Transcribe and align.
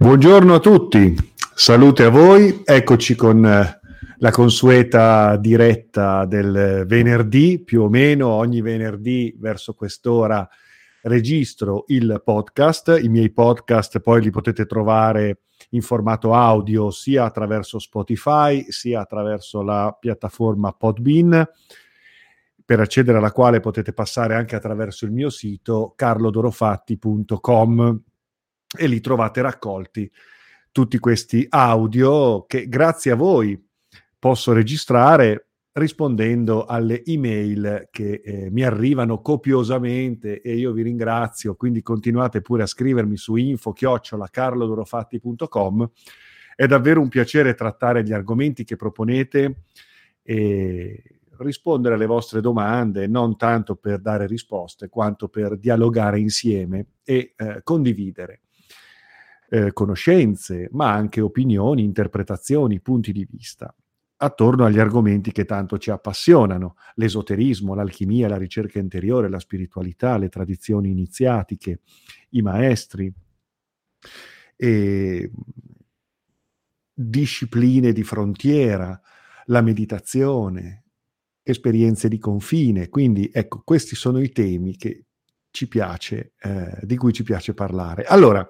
Buongiorno 0.00 0.54
a 0.54 0.60
tutti, 0.60 1.12
salute 1.56 2.04
a 2.04 2.08
voi, 2.08 2.62
eccoci 2.64 3.16
con 3.16 3.44
eh, 3.44 3.80
la 4.18 4.30
consueta 4.30 5.36
diretta 5.36 6.24
del 6.24 6.84
venerdì, 6.86 7.60
più 7.64 7.82
o 7.82 7.88
meno 7.88 8.28
ogni 8.28 8.60
venerdì 8.60 9.34
verso 9.40 9.74
quest'ora 9.74 10.48
registro 11.02 11.82
il 11.88 12.22
podcast, 12.24 12.96
i 13.02 13.08
miei 13.08 13.32
podcast 13.32 13.98
poi 13.98 14.22
li 14.22 14.30
potete 14.30 14.66
trovare 14.66 15.40
in 15.70 15.82
formato 15.82 16.32
audio 16.32 16.92
sia 16.92 17.24
attraverso 17.24 17.80
Spotify 17.80 18.66
sia 18.68 19.00
attraverso 19.00 19.62
la 19.62 19.96
piattaforma 19.98 20.70
Podbean 20.70 21.44
per 22.64 22.78
accedere 22.78 23.18
alla 23.18 23.32
quale 23.32 23.58
potete 23.58 23.92
passare 23.92 24.36
anche 24.36 24.54
attraverso 24.54 25.06
il 25.06 25.10
mio 25.10 25.28
sito 25.28 25.92
carlodorofatti.com 25.96 28.02
e 28.76 28.86
lì 28.86 29.00
trovate 29.00 29.40
raccolti 29.40 30.10
tutti 30.72 30.98
questi 30.98 31.46
audio 31.48 32.44
che 32.46 32.68
grazie 32.68 33.12
a 33.12 33.16
voi 33.16 33.58
posso 34.18 34.52
registrare 34.52 35.44
rispondendo 35.72 36.66
alle 36.66 37.02
email 37.04 37.88
che 37.90 38.20
eh, 38.24 38.50
mi 38.50 38.62
arrivano 38.62 39.22
copiosamente 39.22 40.40
e 40.40 40.56
io 40.56 40.72
vi 40.72 40.82
ringrazio, 40.82 41.54
quindi 41.54 41.82
continuate 41.82 42.40
pure 42.40 42.64
a 42.64 42.66
scrivermi 42.66 43.16
su 43.16 43.36
info 43.36 43.72
carlodorofatti.com 43.72 45.90
è 46.56 46.66
davvero 46.66 47.00
un 47.00 47.08
piacere 47.08 47.54
trattare 47.54 48.02
gli 48.02 48.12
argomenti 48.12 48.64
che 48.64 48.74
proponete 48.74 49.62
e 50.22 51.02
rispondere 51.38 51.94
alle 51.94 52.06
vostre 52.06 52.40
domande, 52.40 53.06
non 53.06 53.36
tanto 53.36 53.76
per 53.76 54.00
dare 54.00 54.26
risposte, 54.26 54.88
quanto 54.88 55.28
per 55.28 55.56
dialogare 55.56 56.18
insieme 56.18 56.86
e 57.04 57.34
eh, 57.36 57.60
condividere 57.62 58.40
eh, 59.48 59.72
conoscenze, 59.72 60.68
ma 60.72 60.92
anche 60.92 61.20
opinioni, 61.20 61.82
interpretazioni, 61.82 62.80
punti 62.80 63.12
di 63.12 63.26
vista 63.28 63.74
attorno 64.20 64.64
agli 64.64 64.78
argomenti 64.78 65.30
che 65.30 65.44
tanto 65.44 65.78
ci 65.78 65.90
appassionano, 65.90 66.76
l'esoterismo, 66.94 67.74
l'alchimia, 67.74 68.28
la 68.28 68.36
ricerca 68.36 68.78
interiore, 68.78 69.28
la 69.28 69.38
spiritualità, 69.38 70.16
le 70.18 70.28
tradizioni 70.28 70.90
iniziatiche, 70.90 71.80
i 72.30 72.42
maestri, 72.42 73.12
discipline 76.92 77.92
di 77.92 78.02
frontiera, 78.02 79.00
la 79.46 79.60
meditazione, 79.60 80.84
esperienze 81.44 82.08
di 82.08 82.18
confine. 82.18 82.88
Quindi 82.88 83.30
ecco, 83.32 83.62
questi 83.64 83.94
sono 83.94 84.20
i 84.20 84.30
temi 84.30 84.76
che 84.76 85.04
ci 85.50 85.68
piace, 85.68 86.32
eh, 86.40 86.80
di 86.82 86.96
cui 86.96 87.12
ci 87.12 87.22
piace 87.22 87.54
parlare. 87.54 88.02
Allora, 88.04 88.46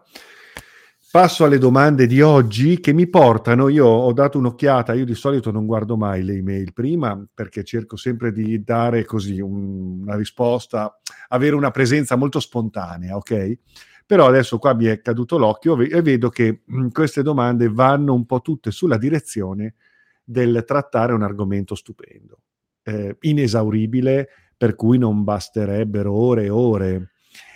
Passo 1.10 1.44
alle 1.44 1.56
domande 1.56 2.06
di 2.06 2.20
oggi 2.20 2.80
che 2.80 2.92
mi 2.92 3.08
portano, 3.08 3.68
io 3.68 3.86
ho 3.86 4.12
dato 4.12 4.36
un'occhiata, 4.36 4.92
io 4.92 5.06
di 5.06 5.14
solito 5.14 5.50
non 5.50 5.64
guardo 5.64 5.96
mai 5.96 6.22
le 6.22 6.34
email 6.34 6.74
prima 6.74 7.26
perché 7.32 7.64
cerco 7.64 7.96
sempre 7.96 8.30
di 8.30 8.62
dare 8.62 9.06
così 9.06 9.40
un, 9.40 10.02
una 10.02 10.16
risposta, 10.16 11.00
avere 11.28 11.54
una 11.54 11.70
presenza 11.70 12.14
molto 12.16 12.40
spontanea, 12.40 13.16
ok? 13.16 13.58
Però 14.04 14.26
adesso 14.26 14.58
qua 14.58 14.74
mi 14.74 14.84
è 14.84 15.00
caduto 15.00 15.38
l'occhio 15.38 15.80
e 15.80 16.02
vedo 16.02 16.28
che 16.28 16.60
mh, 16.62 16.88
queste 16.88 17.22
domande 17.22 17.70
vanno 17.70 18.12
un 18.12 18.26
po' 18.26 18.42
tutte 18.42 18.70
sulla 18.70 18.98
direzione 18.98 19.76
del 20.22 20.62
trattare 20.66 21.14
un 21.14 21.22
argomento 21.22 21.74
stupendo, 21.74 22.40
eh, 22.82 23.16
inesauribile, 23.18 24.28
per 24.58 24.74
cui 24.74 24.98
non 24.98 25.24
basterebbero 25.24 26.12
ore 26.12 26.44
e 26.44 26.50
ore 26.50 27.12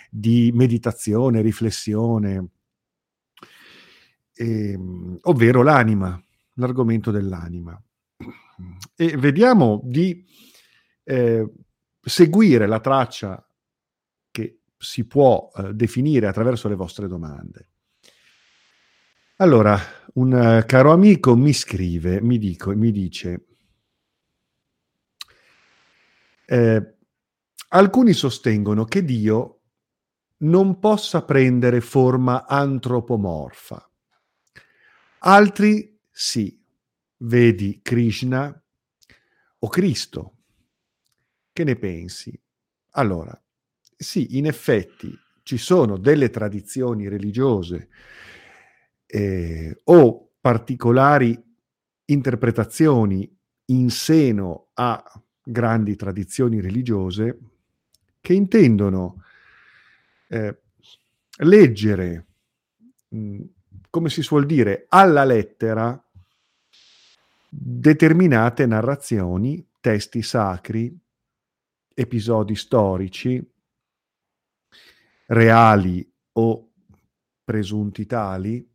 di 0.09 0.49
meditazione, 0.55 1.41
riflessione, 1.41 2.47
eh, 4.35 4.77
ovvero 5.21 5.63
l'anima, 5.63 6.21
l'argomento 6.55 7.11
dell'anima. 7.11 7.81
E 8.95 9.17
vediamo 9.17 9.81
di 9.83 10.25
eh, 11.03 11.51
seguire 11.99 12.67
la 12.67 12.79
traccia 12.79 13.45
che 14.31 14.59
si 14.77 15.05
può 15.05 15.51
eh, 15.55 15.73
definire 15.73 16.27
attraverso 16.27 16.67
le 16.67 16.75
vostre 16.75 17.07
domande. 17.07 17.67
Allora, 19.37 19.77
un 20.13 20.31
uh, 20.31 20.65
caro 20.65 20.91
amico 20.91 21.35
mi 21.35 21.53
scrive, 21.53 22.21
mi, 22.21 22.37
dico, 22.37 22.73
mi 22.75 22.91
dice, 22.91 23.47
eh, 26.45 26.95
alcuni 27.69 28.13
sostengono 28.13 28.85
che 28.85 29.03
Dio 29.03 29.61
non 30.43 30.79
possa 30.79 31.23
prendere 31.23 31.81
forma 31.81 32.45
antropomorfa. 32.45 33.89
Altri 35.25 35.97
sì, 36.11 36.61
vedi 37.19 37.79
Krishna 37.81 38.61
o 39.59 39.67
Cristo. 39.69 40.33
Che 41.53 41.63
ne 41.63 41.77
pensi? 41.77 42.37
Allora, 42.95 43.41
sì, 43.95 44.37
in 44.37 44.47
effetti 44.47 45.17
ci 45.43 45.57
sono 45.57 45.97
delle 45.97 46.29
tradizioni 46.29 47.07
religiose 47.07 47.87
eh, 49.05 49.79
o 49.85 50.31
particolari 50.41 51.41
interpretazioni 52.05 53.33
in 53.67 53.89
seno 53.91 54.71
a 54.73 55.01
grandi 55.41 55.95
tradizioni 55.95 56.59
religiose 56.59 57.39
che 58.19 58.33
intendono 58.33 59.23
eh, 60.27 60.59
leggere 61.37 62.25
mh, 63.07 63.43
come 63.93 64.09
si 64.09 64.23
suol 64.23 64.47
dire, 64.47 64.87
alla 64.89 65.23
lettera 65.23 66.03
determinate 67.47 68.65
narrazioni, 68.65 69.63
testi 69.79 70.23
sacri, 70.23 70.99
episodi 71.93 72.55
storici, 72.55 73.53
reali 75.27 76.11
o 76.31 76.71
presunti 77.43 78.07
tali, 78.07 78.67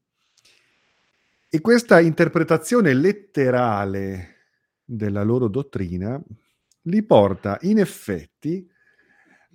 e 1.48 1.60
questa 1.60 1.98
interpretazione 1.98 2.94
letterale 2.94 4.36
della 4.84 5.24
loro 5.24 5.48
dottrina 5.48 6.22
li 6.82 7.02
porta 7.02 7.58
in 7.62 7.80
effetti 7.80 8.70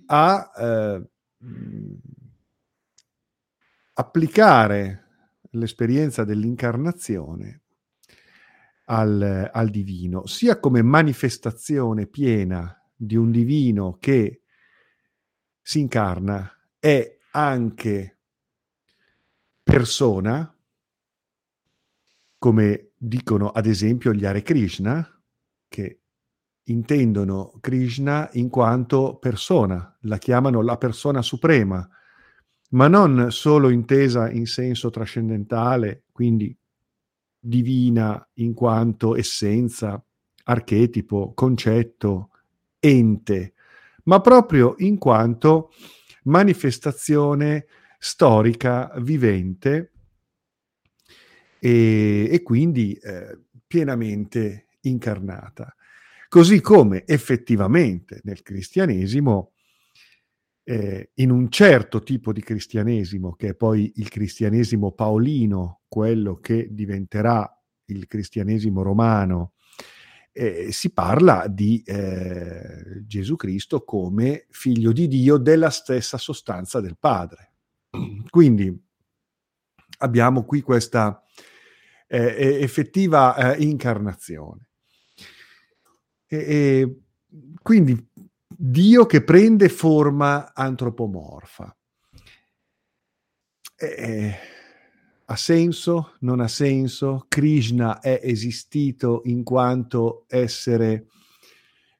a 0.08 0.52
eh, 0.58 1.08
applicare 3.94 5.03
l'esperienza 5.54 6.24
dell'incarnazione 6.24 7.62
al, 8.86 9.50
al 9.52 9.70
divino, 9.70 10.26
sia 10.26 10.60
come 10.60 10.82
manifestazione 10.82 12.06
piena 12.06 12.78
di 12.94 13.16
un 13.16 13.30
divino 13.30 13.96
che 13.98 14.42
si 15.60 15.80
incarna, 15.80 16.50
è 16.78 17.18
anche 17.30 18.18
persona, 19.62 20.54
come 22.38 22.90
dicono 22.96 23.48
ad 23.48 23.66
esempio 23.66 24.12
gli 24.12 24.26
Hare 24.26 24.42
Krishna, 24.42 25.08
che 25.66 26.00
intendono 26.64 27.58
Krishna 27.60 28.28
in 28.32 28.48
quanto 28.50 29.16
persona, 29.16 29.96
la 30.02 30.18
chiamano 30.18 30.60
la 30.60 30.76
persona 30.76 31.22
suprema, 31.22 31.88
ma 32.74 32.88
non 32.88 33.30
solo 33.30 33.70
intesa 33.70 34.30
in 34.30 34.46
senso 34.46 34.90
trascendentale, 34.90 36.04
quindi 36.12 36.56
divina 37.38 38.28
in 38.34 38.52
quanto 38.52 39.16
essenza, 39.16 40.02
archetipo, 40.44 41.32
concetto, 41.34 42.30
ente, 42.80 43.54
ma 44.04 44.20
proprio 44.20 44.74
in 44.78 44.98
quanto 44.98 45.72
manifestazione 46.24 47.66
storica 47.98 48.92
vivente 48.96 49.92
e, 51.58 52.28
e 52.30 52.42
quindi 52.42 52.92
eh, 52.94 53.38
pienamente 53.66 54.66
incarnata. 54.82 55.74
Così 56.28 56.60
come 56.60 57.04
effettivamente 57.06 58.20
nel 58.24 58.42
cristianesimo 58.42 59.53
eh, 60.64 61.10
in 61.14 61.30
un 61.30 61.50
certo 61.50 62.02
tipo 62.02 62.32
di 62.32 62.42
cristianesimo, 62.42 63.34
che 63.34 63.48
è 63.48 63.54
poi 63.54 63.92
il 63.96 64.08
cristianesimo 64.08 64.92
paolino, 64.92 65.82
quello 65.88 66.36
che 66.36 66.68
diventerà 66.70 67.48
il 67.86 68.06
cristianesimo 68.06 68.82
romano, 68.82 69.52
eh, 70.32 70.72
si 70.72 70.90
parla 70.92 71.46
di 71.46 71.82
eh, 71.86 73.04
Gesù 73.06 73.36
Cristo 73.36 73.84
come 73.84 74.46
figlio 74.50 74.90
di 74.90 75.06
Dio 75.06 75.36
della 75.36 75.70
stessa 75.70 76.18
sostanza 76.18 76.80
del 76.80 76.96
Padre. 76.98 77.52
Quindi 78.28 78.76
abbiamo 79.98 80.44
qui 80.44 80.60
questa 80.62 81.22
eh, 82.08 82.58
effettiva 82.60 83.54
eh, 83.54 83.62
incarnazione. 83.62 84.68
E, 86.26 86.36
e 86.36 86.98
quindi 87.62 88.10
Dio 88.56 89.06
che 89.06 89.22
prende 89.22 89.68
forma 89.68 90.52
antropomorfa. 90.54 91.76
Eh, 93.76 94.34
ha 95.26 95.36
senso? 95.36 96.14
Non 96.20 96.40
ha 96.40 96.48
senso? 96.48 97.26
Krishna 97.28 98.00
è 98.00 98.20
esistito 98.22 99.22
in 99.24 99.42
quanto 99.42 100.24
essere 100.28 101.06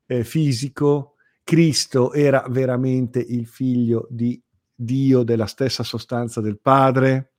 eh, 0.07 0.25
fisico? 0.25 1.17
Cristo 1.43 2.13
era 2.13 2.45
veramente 2.49 3.19
il 3.21 3.47
figlio 3.47 4.07
di 4.11 4.41
Dio 4.75 5.23
della 5.23 5.47
stessa 5.47 5.83
sostanza 5.83 6.41
del 6.41 6.59
Padre? 6.59 7.33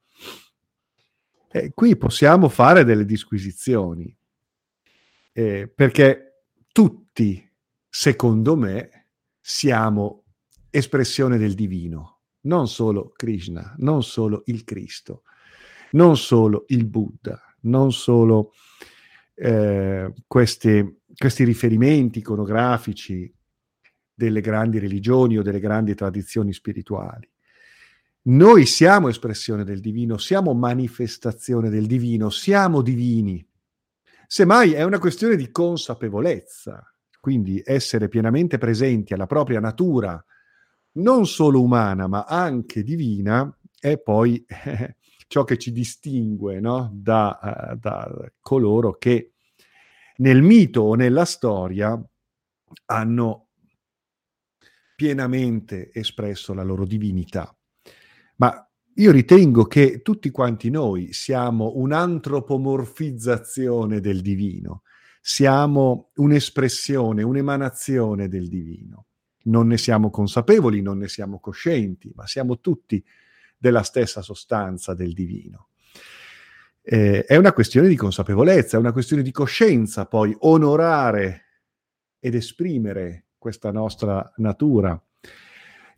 Eh, 1.51 1.71
qui 1.73 1.95
possiamo 1.95 2.49
fare 2.49 2.83
delle 2.83 3.05
disquisizioni, 3.05 4.15
eh, 5.31 5.71
perché 5.73 6.43
tutti, 6.71 7.49
secondo 7.87 8.55
me, 8.57 8.94
siamo 9.47 10.23
espressione 10.71 11.37
del 11.37 11.53
divino, 11.53 12.21
non 12.45 12.67
solo 12.67 13.11
Krishna, 13.15 13.75
non 13.77 14.01
solo 14.01 14.41
il 14.47 14.63
Cristo, 14.63 15.21
non 15.91 16.17
solo 16.17 16.65
il 16.69 16.87
Buddha, 16.87 17.39
non 17.61 17.91
solo 17.91 18.53
eh, 19.35 20.11
questi, 20.25 21.01
questi 21.15 21.43
riferimenti 21.43 22.19
iconografici 22.19 23.31
delle 24.15 24.41
grandi 24.41 24.79
religioni 24.79 25.37
o 25.37 25.43
delle 25.43 25.59
grandi 25.59 25.93
tradizioni 25.93 26.51
spirituali. 26.51 27.29
Noi 28.23 28.65
siamo 28.65 29.09
espressione 29.09 29.63
del 29.63 29.79
divino, 29.79 30.17
siamo 30.17 30.55
manifestazione 30.55 31.69
del 31.69 31.85
divino, 31.85 32.31
siamo 32.31 32.81
divini. 32.81 33.47
Semmai 34.25 34.73
è 34.73 34.81
una 34.81 34.97
questione 34.97 35.35
di 35.35 35.51
consapevolezza, 35.51 36.94
quindi 37.25 37.59
essere 37.65 38.07
pienamente 38.07 38.59
presenti 38.59 39.15
alla 39.15 39.25
propria 39.25 39.59
natura, 39.59 40.23
non 40.97 41.25
solo 41.25 41.59
umana, 41.59 42.05
ma 42.05 42.25
anche 42.25 42.83
divina, 42.83 43.51
è 43.79 43.97
poi 43.97 44.45
eh, 44.45 44.97
ciò 45.25 45.43
che 45.43 45.57
ci 45.57 45.71
distingue 45.71 46.59
no? 46.59 46.91
da, 46.93 47.39
uh, 47.41 47.73
da 47.77 48.31
coloro 48.39 48.99
che 48.99 49.33
nel 50.17 50.43
mito 50.43 50.81
o 50.81 50.93
nella 50.93 51.25
storia 51.25 51.99
hanno 52.85 53.47
pienamente 54.95 55.91
espresso 55.91 56.53
la 56.53 56.61
loro 56.61 56.85
divinità. 56.85 57.51
Ma 58.35 58.69
io 58.97 59.11
ritengo 59.11 59.65
che 59.65 60.03
tutti 60.03 60.29
quanti 60.29 60.69
noi 60.69 61.11
siamo 61.11 61.71
un'antropomorfizzazione 61.73 63.99
del 63.99 64.21
divino, 64.21 64.83
siamo 65.27 66.11
un'espressione, 66.17 67.23
un'emanazione 67.23 68.27
del 68.27 68.47
divino. 68.47 69.07
Non 69.45 69.65
ne 69.65 69.79
siamo 69.79 70.11
consapevoli, 70.11 70.83
non 70.83 70.99
ne 70.99 71.07
siamo 71.07 71.39
coscienti, 71.39 72.11
ma 72.13 72.27
siamo 72.27 72.59
tutti 72.59 73.03
della 73.57 73.81
stessa 73.81 74.21
sostanza 74.21 74.93
del 74.93 75.13
divino. 75.13 75.69
Eh, 76.79 77.25
è 77.25 77.37
una 77.37 77.53
questione 77.53 77.87
di 77.87 77.95
consapevolezza, 77.95 78.77
è 78.77 78.79
una 78.79 78.91
questione 78.91 79.23
di 79.23 79.31
coscienza, 79.31 80.05
poi 80.05 80.35
onorare 80.41 81.45
ed 82.19 82.35
esprimere 82.35 83.29
questa 83.39 83.71
nostra 83.71 84.31
natura, 84.35 85.03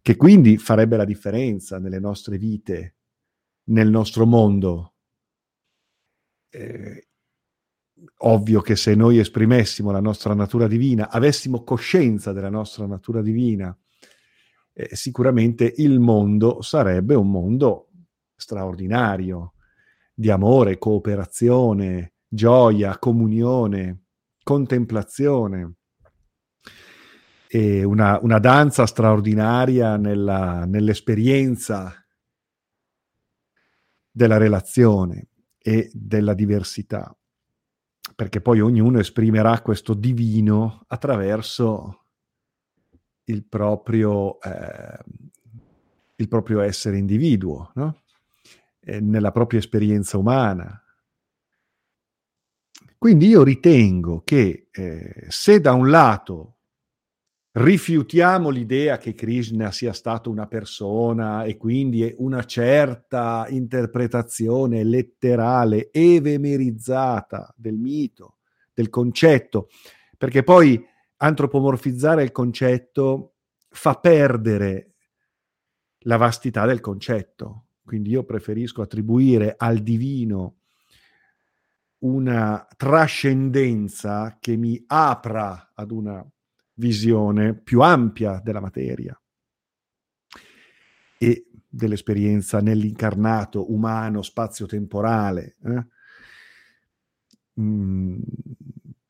che 0.02 0.16
quindi 0.16 0.58
farebbe 0.58 0.96
la 0.96 1.04
differenza 1.04 1.80
nelle 1.80 2.00
nostre 2.00 2.38
vite, 2.38 2.96
nel 3.66 3.90
nostro 3.90 4.26
mondo. 4.26 4.94
Eh, 6.50 7.08
ovvio 8.20 8.62
che 8.62 8.76
se 8.76 8.96
noi 8.96 9.20
esprimessimo 9.20 9.92
la 9.92 10.00
nostra 10.00 10.34
natura 10.34 10.68
divina, 10.68 11.10
avessimo 11.10 11.64
coscienza 11.64 12.34
della 12.34 12.50
nostra 12.50 12.86
natura 12.86 13.22
divina, 13.22 13.76
eh, 14.74 14.96
sicuramente 14.96 15.74
il 15.78 16.00
mondo 16.00 16.62
sarebbe 16.62 17.16
un 17.16 17.30
mondo 17.30 17.90
straordinario 18.36 19.54
di 20.14 20.30
amore, 20.30 20.78
cooperazione, 20.78 22.14
gioia, 22.28 22.98
comunione, 22.98 24.04
contemplazione. 24.44 25.74
E 27.50 27.84
una, 27.84 28.20
una 28.22 28.40
danza 28.40 28.86
straordinaria 28.86 29.96
nella, 29.96 30.66
nell'esperienza 30.66 31.94
della 34.12 34.38
relazione 34.38 35.30
e 35.58 35.90
della 35.94 36.34
diversità, 36.34 37.16
perché 38.16 38.42
poi 38.42 38.60
ognuno 38.62 39.00
esprimerà 39.00 39.62
questo 39.62 39.94
divino 39.94 40.84
attraverso 40.88 42.06
il 43.26 43.46
proprio, 43.46 44.40
eh, 44.42 45.00
il 46.16 46.28
proprio 46.28 46.62
essere 46.62 46.98
individuo, 46.98 47.72
no? 47.76 48.02
nella 48.82 49.32
propria 49.32 49.60
esperienza 49.60 50.18
umana. 50.18 50.82
Quindi 52.98 53.28
io 53.28 53.44
ritengo 53.44 54.22
che 54.24 54.70
eh, 54.72 55.26
se 55.28 55.60
da 55.60 55.74
un 55.74 55.90
lato 55.90 56.57
rifiutiamo 57.60 58.50
l'idea 58.50 58.98
che 58.98 59.16
Krishna 59.16 59.72
sia 59.72 59.92
stato 59.92 60.30
una 60.30 60.46
persona 60.46 61.44
e 61.44 61.58
quindi 61.58 62.14
una 62.18 62.44
certa 62.44 63.48
interpretazione 63.50 64.84
letterale 64.84 65.90
evemerizzata 65.92 67.52
del 67.58 67.78
mito, 67.78 68.38
del 68.74 68.90
concetto, 68.90 69.70
perché 70.18 70.44
poi 70.44 70.84
antropomorfizzare 71.18 72.22
il 72.22 72.32
concetto 72.32 73.34
fa 73.70 73.96
perdere 73.96 74.94
la 76.02 76.18
vastità 76.18 76.68
del 76.68 76.80
concetto. 76.80 77.70
Quindi 77.84 78.12
io 78.12 78.24
preferisco 78.24 78.84
attribuire 78.84 79.56
al 79.58 79.80
divino 79.80 80.58
una 82.00 82.68
trascendenza 82.78 84.38
che 84.40 84.56
mi 84.56 84.84
apra 84.86 85.72
ad 85.74 85.90
una 85.90 86.24
visione 86.78 87.56
più 87.56 87.82
ampia 87.82 88.40
della 88.44 88.60
materia 88.60 89.20
e 91.18 91.48
dell'esperienza 91.68 92.60
nell'incarnato 92.60 93.72
umano 93.72 94.22
spazio-temporale. 94.22 95.58
Eh? 95.64 95.86
Mm. 97.62 98.20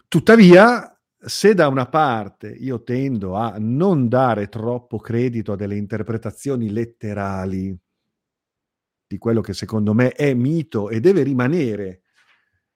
Tuttavia, 0.08 0.98
se 1.18 1.54
da 1.54 1.68
una 1.68 1.88
parte 1.88 2.50
io 2.50 2.84
tendo 2.84 3.36
a 3.36 3.58
non 3.60 4.08
dare 4.08 4.48
troppo 4.48 4.98
credito 4.98 5.52
a 5.52 5.56
delle 5.58 5.76
interpretazioni 5.76 6.72
letterali 6.72 7.78
di 9.06 9.18
quello 9.18 9.42
che 9.42 9.54
secondo 9.54 9.94
me 9.94 10.12
è 10.12 10.34
mito 10.34 10.90
e 10.90 11.00
deve 11.00 11.24
rimanere 11.24 12.04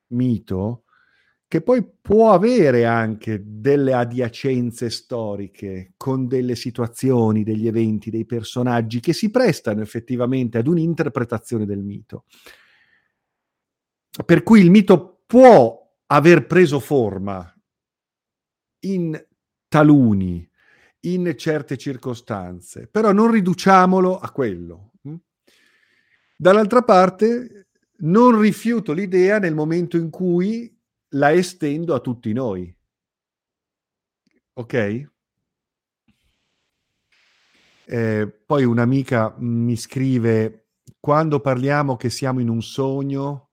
mito, 0.07 0.83
che 1.51 1.59
poi 1.59 1.85
può 2.01 2.31
avere 2.31 2.85
anche 2.85 3.43
delle 3.45 3.91
adiacenze 3.91 4.89
storiche 4.89 5.91
con 5.97 6.25
delle 6.25 6.55
situazioni, 6.55 7.43
degli 7.43 7.67
eventi, 7.67 8.09
dei 8.09 8.25
personaggi 8.25 9.01
che 9.01 9.11
si 9.11 9.29
prestano 9.31 9.81
effettivamente 9.81 10.59
ad 10.59 10.67
un'interpretazione 10.67 11.65
del 11.65 11.83
mito. 11.83 12.23
Per 14.25 14.43
cui 14.43 14.61
il 14.61 14.71
mito 14.71 15.23
può 15.27 15.77
aver 16.05 16.47
preso 16.47 16.79
forma 16.79 17.53
in 18.85 19.21
taluni, 19.67 20.49
in 21.01 21.33
certe 21.35 21.77
circostanze, 21.77 22.87
però 22.87 23.11
non 23.11 23.29
riduciamolo 23.29 24.19
a 24.19 24.31
quello. 24.31 24.93
Hm? 25.01 25.15
Dall'altra 26.37 26.81
parte, 26.81 27.67
non 28.03 28.39
rifiuto 28.39 28.93
l'idea 28.93 29.37
nel 29.37 29.53
momento 29.53 29.97
in 29.97 30.09
cui 30.09 30.79
la 31.11 31.31
estendo 31.33 31.93
a 31.95 31.99
tutti 31.99 32.33
noi. 32.33 32.73
Ok? 34.53 35.09
Eh, 37.85 38.41
poi 38.45 38.63
un'amica 38.63 39.35
mi 39.39 39.75
scrive, 39.75 40.67
quando 40.99 41.39
parliamo 41.39 41.97
che 41.97 42.09
siamo 42.09 42.39
in 42.39 42.49
un 42.49 42.61
sogno, 42.61 43.49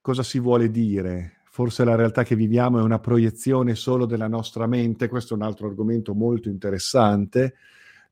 cosa 0.00 0.22
si 0.22 0.38
vuole 0.38 0.70
dire? 0.70 1.38
forse 1.58 1.82
la 1.82 1.96
realtà 1.96 2.22
che 2.22 2.36
viviamo 2.36 2.78
è 2.78 2.82
una 2.82 3.00
proiezione 3.00 3.74
solo 3.74 4.06
della 4.06 4.28
nostra 4.28 4.68
mente, 4.68 5.08
questo 5.08 5.34
è 5.34 5.36
un 5.36 5.42
altro 5.42 5.66
argomento 5.66 6.14
molto 6.14 6.48
interessante, 6.48 7.54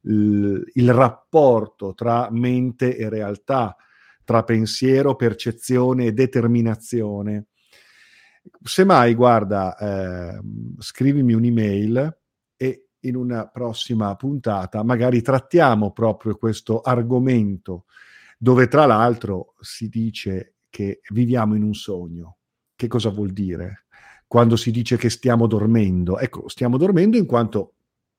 il, 0.01 0.69
il 0.75 0.93
rapporto 0.93 1.95
tra 1.95 2.27
mente 2.33 2.97
e 2.97 3.09
realtà, 3.09 3.77
tra 4.25 4.43
pensiero, 4.43 5.15
percezione 5.15 6.07
e 6.07 6.13
determinazione. 6.13 7.47
Semmai, 8.63 9.15
guarda, 9.15 9.77
eh, 9.77 10.41
scrivimi 10.79 11.33
un'email 11.33 12.19
e 12.57 12.89
in 13.01 13.17
una 13.17 13.47
prossima 13.49 14.15
puntata 14.17 14.83
magari 14.83 15.23
trattiamo 15.23 15.93
proprio 15.93 16.37
questo 16.37 16.81
argomento, 16.81 17.85
dove 18.39 18.69
tra 18.69 18.87
l'altro 18.87 19.55
si 19.61 19.89
dice 19.89 20.55
che 20.69 21.01
viviamo 21.11 21.55
in 21.55 21.63
un 21.63 21.75
sogno 21.75 22.37
che 22.77 22.89
cosa 22.89 23.09
vuol 23.09 23.31
dire? 23.31 23.87
Quando 24.27 24.57
si 24.57 24.71
dice 24.71 24.97
che 24.97 25.09
stiamo 25.09 25.47
dormendo, 25.47 26.19
ecco, 26.19 26.49
stiamo 26.49 26.77
dormendo 26.77 27.17
in 27.17 27.27
quanto 27.27 27.73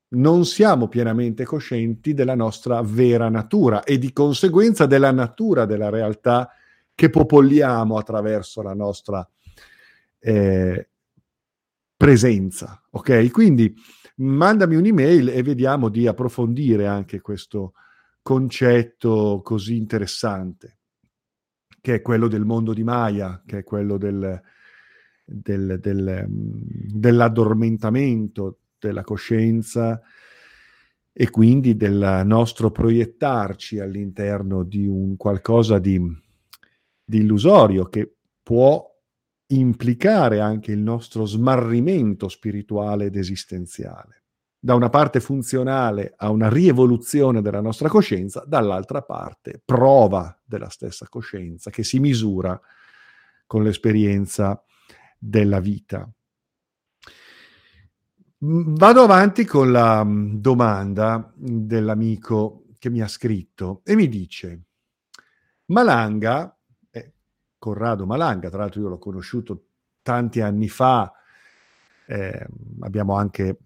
non 0.10 0.46
siamo 0.46 0.88
pienamente 0.88 1.44
coscienti 1.44 2.14
della 2.14 2.34
nostra 2.34 2.82
vera 2.82 3.30
natura 3.30 3.84
e 3.84 3.98
di 4.00 4.12
conseguenza 4.14 4.86
della 4.86 5.12
natura 5.12 5.66
della 5.66 5.90
realtà 5.90 6.50
che 6.96 7.10
popoliamo 7.10 7.98
attraverso 7.98 8.62
la 8.62 8.74
nostra 8.74 9.28
eh, 10.28 10.90
presenza. 11.96 12.84
Ok? 12.92 13.32
Quindi 13.32 13.74
mandami 14.18 14.76
un'email 14.76 15.30
e 15.30 15.42
vediamo 15.42 15.88
di 15.88 16.06
approfondire 16.06 16.86
anche 16.86 17.22
questo 17.22 17.74
concetto 18.22 19.40
così 19.42 19.78
interessante, 19.78 20.80
che 21.80 21.96
è 21.96 22.02
quello 22.02 22.28
del 22.28 22.44
mondo 22.44 22.74
di 22.74 22.84
Maya, 22.84 23.42
che 23.46 23.60
è 23.60 23.64
quello 23.64 23.98
del, 23.98 24.42
del, 25.24 25.80
del, 25.80 26.26
dell'addormentamento 26.28 28.60
della 28.78 29.04
coscienza 29.04 30.02
e 31.14 31.30
quindi 31.30 31.78
del 31.78 32.24
nostro 32.26 32.70
proiettarci 32.70 33.80
all'interno 33.80 34.64
di 34.64 34.86
un 34.86 35.16
qualcosa 35.16 35.80
di, 35.80 36.00
di 37.04 37.20
illusorio 37.20 37.86
che 37.86 38.14
può 38.44 38.87
implicare 39.48 40.40
anche 40.40 40.72
il 40.72 40.80
nostro 40.80 41.26
smarrimento 41.26 42.28
spirituale 42.28 43.06
ed 43.06 43.16
esistenziale. 43.16 44.24
Da 44.60 44.74
una 44.74 44.90
parte 44.90 45.20
funzionale 45.20 46.14
a 46.18 46.30
una 46.30 46.50
rievoluzione 46.50 47.42
della 47.42 47.62
nostra 47.62 47.88
coscienza, 47.88 48.44
dall'altra 48.46 49.04
parte 49.04 49.62
prova 49.64 50.38
della 50.44 50.70
stessa 50.70 51.08
coscienza 51.08 51.70
che 51.70 51.84
si 51.84 52.00
misura 52.00 52.60
con 53.46 53.64
l'esperienza 53.64 54.62
della 55.18 55.60
vita. 55.60 56.10
Vado 58.40 59.02
avanti 59.02 59.46
con 59.46 59.72
la 59.72 60.06
domanda 60.06 61.32
dell'amico 61.36 62.66
che 62.78 62.90
mi 62.90 63.02
ha 63.02 63.08
scritto 63.08 63.82
e 63.84 63.96
mi 63.96 64.08
dice, 64.08 64.64
Malanga 65.66 66.57
Corrado 67.58 68.06
Malanga, 68.06 68.50
tra 68.50 68.60
l'altro 68.60 68.82
io 68.82 68.90
l'ho 68.90 68.98
conosciuto 68.98 69.66
tanti 70.02 70.42
anni 70.42 70.70
fa, 70.70 71.12
eh, 72.08 72.48
abbiamo 72.82 73.16
anche 73.16 73.58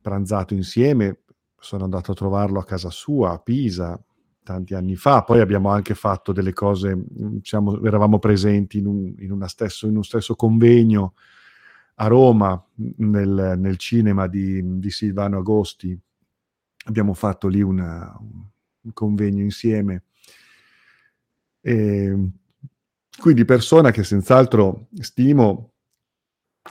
pranzato 0.00 0.54
insieme, 0.54 1.22
sono 1.58 1.84
andato 1.84 2.12
a 2.12 2.14
trovarlo 2.14 2.60
a 2.60 2.64
casa 2.64 2.90
sua, 2.90 3.32
a 3.32 3.38
Pisa, 3.38 4.00
tanti 4.42 4.74
anni 4.74 4.96
fa, 4.96 5.22
poi 5.22 5.40
abbiamo 5.40 5.68
anche 5.70 5.94
fatto 5.94 6.32
delle 6.32 6.52
cose, 6.52 6.94
diciamo, 6.96 7.84
eravamo 7.84 8.18
presenti 8.18 8.78
in 8.78 8.86
un, 8.86 9.14
in 9.18 9.44
stesso, 9.46 9.86
in 9.86 9.96
un 9.96 10.04
stesso 10.04 10.34
convegno 10.36 11.14
a 11.96 12.06
Roma, 12.06 12.64
nel, 12.74 13.54
nel 13.58 13.76
cinema 13.76 14.26
di, 14.26 14.78
di, 14.78 14.90
Silvano 14.90 15.38
Agosti, 15.38 15.98
abbiamo 16.84 17.12
fatto 17.12 17.48
lì 17.48 17.60
una, 17.60 18.16
un 18.18 18.92
convegno 18.92 19.42
insieme. 19.42 20.04
E, 21.60 22.30
quindi 23.18 23.44
persona 23.44 23.90
che 23.90 24.04
senz'altro 24.04 24.86
stimo, 25.00 25.72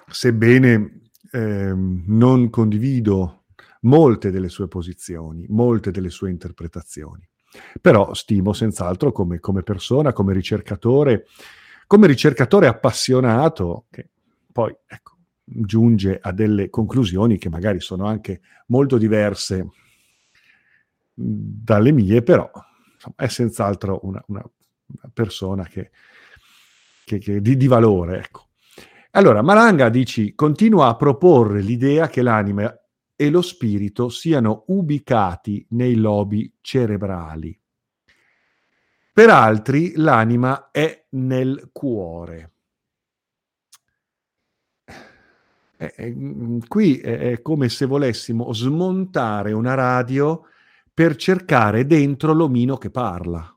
sebbene 0.09 1.09
eh, 1.31 1.73
non 1.75 2.49
condivido 2.49 3.45
molte 3.81 4.31
delle 4.31 4.49
sue 4.49 4.67
posizioni, 4.67 5.45
molte 5.49 5.91
delle 5.91 6.09
sue 6.09 6.29
interpretazioni. 6.29 7.27
Però 7.81 8.13
stimo 8.13 8.53
senz'altro 8.53 9.11
come, 9.11 9.39
come 9.39 9.63
persona, 9.63 10.13
come 10.13 10.33
ricercatore, 10.33 11.25
come 11.85 12.07
ricercatore 12.07 12.67
appassionato, 12.67 13.85
che 13.89 14.09
poi 14.51 14.75
ecco, 14.85 15.17
giunge 15.43 16.19
a 16.21 16.31
delle 16.31 16.69
conclusioni 16.69 17.37
che 17.37 17.49
magari 17.49 17.79
sono 17.79 18.05
anche 18.05 18.41
molto 18.67 18.97
diverse 18.97 19.69
dalle 21.13 21.91
mie, 21.91 22.21
però 22.21 22.49
insomma, 22.93 23.15
è 23.17 23.27
senz'altro 23.27 23.99
una, 24.03 24.23
una, 24.27 24.43
una 24.85 25.11
persona 25.13 25.65
che 25.65 25.91
che, 27.07 27.19
che, 27.19 27.39
di, 27.39 27.55
di, 27.55 27.67
valore. 27.67 28.17
Ecco. 28.17 28.47
Allora, 29.11 29.41
Malanga 29.41 29.87
dici, 29.87 30.35
continua 30.35 30.87
a 30.87 30.97
proporre 30.97 31.61
l'idea 31.61 32.09
che 32.09 32.21
l'anima 32.21 32.69
e 33.15 33.29
lo 33.29 33.41
spirito 33.41 34.09
siano 34.09 34.65
ubicati 34.67 35.65
nei 35.69 35.95
lobi 35.95 36.53
cerebrali. 36.59 37.57
Per 39.13 39.29
altri 39.29 39.93
l'anima 39.95 40.69
è 40.69 41.05
nel 41.11 41.69
cuore. 41.71 42.51
Eh, 45.77 45.93
eh, 45.95 46.15
qui 46.67 46.97
è 46.97 47.41
come 47.41 47.69
se 47.69 47.85
volessimo 47.85 48.51
smontare 48.51 49.53
una 49.53 49.75
radio 49.75 50.43
per 50.93 51.15
cercare 51.15 51.85
dentro 51.85 52.33
l'omino 52.33 52.75
che 52.77 52.89
parla. 52.89 53.56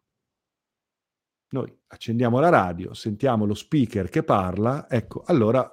Accendiamo 1.93 2.39
la 2.39 2.51
radio, 2.51 2.95
sentiamo 2.95 3.45
lo 3.45 3.55
speaker 3.55 4.09
che 4.09 4.23
parla, 4.23 4.89
ecco, 4.89 5.25
allora 5.27 5.69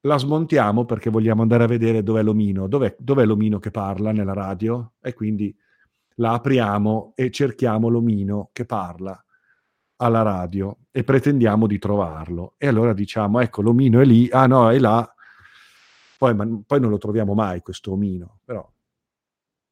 la 0.00 0.18
smontiamo 0.18 0.84
perché 0.84 1.10
vogliamo 1.10 1.42
andare 1.42 1.62
a 1.62 1.68
vedere 1.68 2.02
dov'è 2.02 2.24
l'omino, 2.24 2.66
dov'è, 2.66 2.96
dov'è 2.98 3.24
l'omino 3.24 3.60
che 3.60 3.70
parla 3.70 4.10
nella 4.10 4.32
radio 4.32 4.94
e 5.00 5.14
quindi 5.14 5.56
la 6.16 6.32
apriamo 6.32 7.12
e 7.14 7.30
cerchiamo 7.30 7.88
l'omino 7.88 8.50
che 8.52 8.66
parla 8.66 9.16
alla 9.96 10.22
radio 10.22 10.78
e 10.90 11.04
pretendiamo 11.04 11.68
di 11.68 11.78
trovarlo. 11.78 12.54
E 12.58 12.66
allora 12.66 12.92
diciamo, 12.92 13.38
ecco, 13.38 13.62
l'omino 13.62 14.00
è 14.00 14.04
lì, 14.04 14.28
ah 14.32 14.46
no, 14.46 14.70
è 14.70 14.78
là, 14.80 15.08
poi, 16.18 16.34
ma, 16.34 16.46
poi 16.66 16.80
non 16.80 16.90
lo 16.90 16.98
troviamo 16.98 17.32
mai 17.34 17.60
questo 17.60 17.92
omino, 17.92 18.40
però 18.44 18.68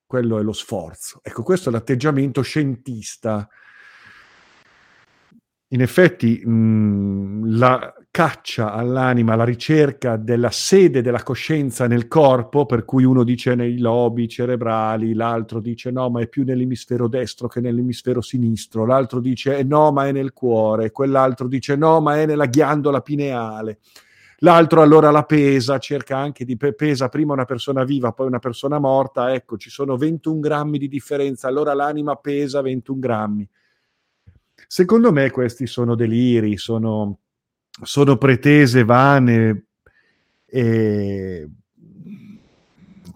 quello 0.06 0.38
è 0.38 0.42
lo 0.42 0.52
sforzo. 0.52 1.18
Ecco, 1.24 1.42
questo 1.42 1.70
è 1.70 1.72
l'atteggiamento 1.72 2.40
scientista 2.42 3.48
in 5.72 5.80
effetti 5.80 6.44
mh, 6.44 7.56
la 7.56 7.94
caccia 8.10 8.72
all'anima, 8.72 9.36
la 9.36 9.44
ricerca 9.44 10.16
della 10.16 10.50
sede 10.50 11.00
della 11.00 11.22
coscienza 11.22 11.86
nel 11.86 12.08
corpo, 12.08 12.66
per 12.66 12.84
cui 12.84 13.04
uno 13.04 13.24
dice 13.24 13.54
nei 13.54 13.78
lobi 13.78 14.28
cerebrali, 14.28 15.14
l'altro 15.14 15.60
dice 15.60 15.90
no, 15.90 16.10
ma 16.10 16.20
è 16.20 16.28
più 16.28 16.44
nell'emisfero 16.44 17.08
destro 17.08 17.48
che 17.48 17.60
nell'emisfero 17.60 18.20
sinistro, 18.20 18.84
l'altro 18.84 19.18
dice 19.20 19.56
eh, 19.56 19.64
no, 19.64 19.92
ma 19.92 20.06
è 20.06 20.12
nel 20.12 20.34
cuore, 20.34 20.90
quell'altro 20.90 21.48
dice 21.48 21.74
no, 21.74 22.00
ma 22.00 22.20
è 22.20 22.26
nella 22.26 22.46
ghiandola 22.46 23.00
pineale. 23.00 23.78
L'altro 24.40 24.82
allora 24.82 25.10
la 25.10 25.22
pesa, 25.22 25.78
cerca 25.78 26.18
anche 26.18 26.44
di 26.44 26.56
pesa 26.56 27.08
prima 27.08 27.32
una 27.32 27.44
persona 27.44 27.84
viva, 27.84 28.12
poi 28.12 28.26
una 28.26 28.40
persona 28.40 28.78
morta, 28.78 29.32
ecco, 29.32 29.56
ci 29.56 29.70
sono 29.70 29.96
21 29.96 30.40
grammi 30.40 30.78
di 30.78 30.88
differenza, 30.88 31.48
allora 31.48 31.72
l'anima 31.72 32.16
pesa 32.16 32.60
21 32.60 32.98
grammi 32.98 33.48
Secondo 34.74 35.12
me 35.12 35.30
questi 35.30 35.66
sono 35.66 35.94
deliri, 35.94 36.56
sono, 36.56 37.18
sono 37.82 38.16
pretese 38.16 38.84
vane. 38.84 39.66
E 40.46 41.46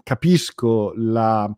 capisco 0.03 0.93
la, 0.95 1.51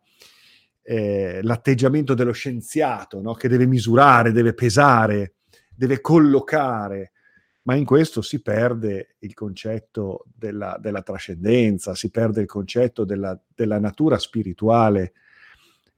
eh, 0.84 1.42
l'atteggiamento 1.44 2.14
dello 2.14 2.32
scienziato 2.32 3.20
no? 3.20 3.34
che 3.34 3.50
deve 3.50 3.66
misurare, 3.66 4.32
deve 4.32 4.54
pesare, 4.54 5.34
deve 5.70 6.00
collocare, 6.00 7.12
ma 7.64 7.76
in 7.76 7.84
questo 7.84 8.22
si 8.22 8.42
perde 8.42 9.18
il 9.20 9.34
concetto 9.34 10.24
della, 10.34 10.78
della 10.80 11.02
trascendenza, 11.02 11.94
si 11.94 12.10
perde 12.10 12.40
il 12.40 12.48
concetto 12.48 13.04
della, 13.04 13.38
della 13.54 13.80
natura 13.80 14.18
spirituale 14.18 15.12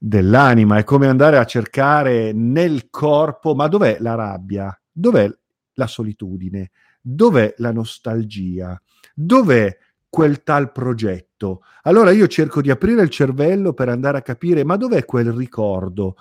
dell'anima, 0.03 0.77
è 0.77 0.83
come 0.83 1.05
andare 1.05 1.37
a 1.37 1.45
cercare 1.45 2.31
nel 2.33 2.89
corpo, 2.89 3.53
ma 3.53 3.67
dov'è 3.67 3.97
la 3.99 4.15
rabbia? 4.15 4.81
Dov'è 4.91 5.31
la 5.73 5.85
solitudine? 5.85 6.71
Dov'è 6.99 7.53
la 7.57 7.71
nostalgia? 7.71 8.81
Dov'è 9.13 9.77
quel 10.09 10.41
tal 10.41 10.71
progetto? 10.71 11.61
Allora 11.83 12.09
io 12.09 12.25
cerco 12.25 12.61
di 12.61 12.71
aprire 12.71 13.03
il 13.03 13.09
cervello 13.09 13.73
per 13.73 13.89
andare 13.89 14.17
a 14.17 14.23
capire, 14.23 14.63
ma 14.63 14.75
dov'è 14.75 15.05
quel 15.05 15.31
ricordo? 15.31 16.15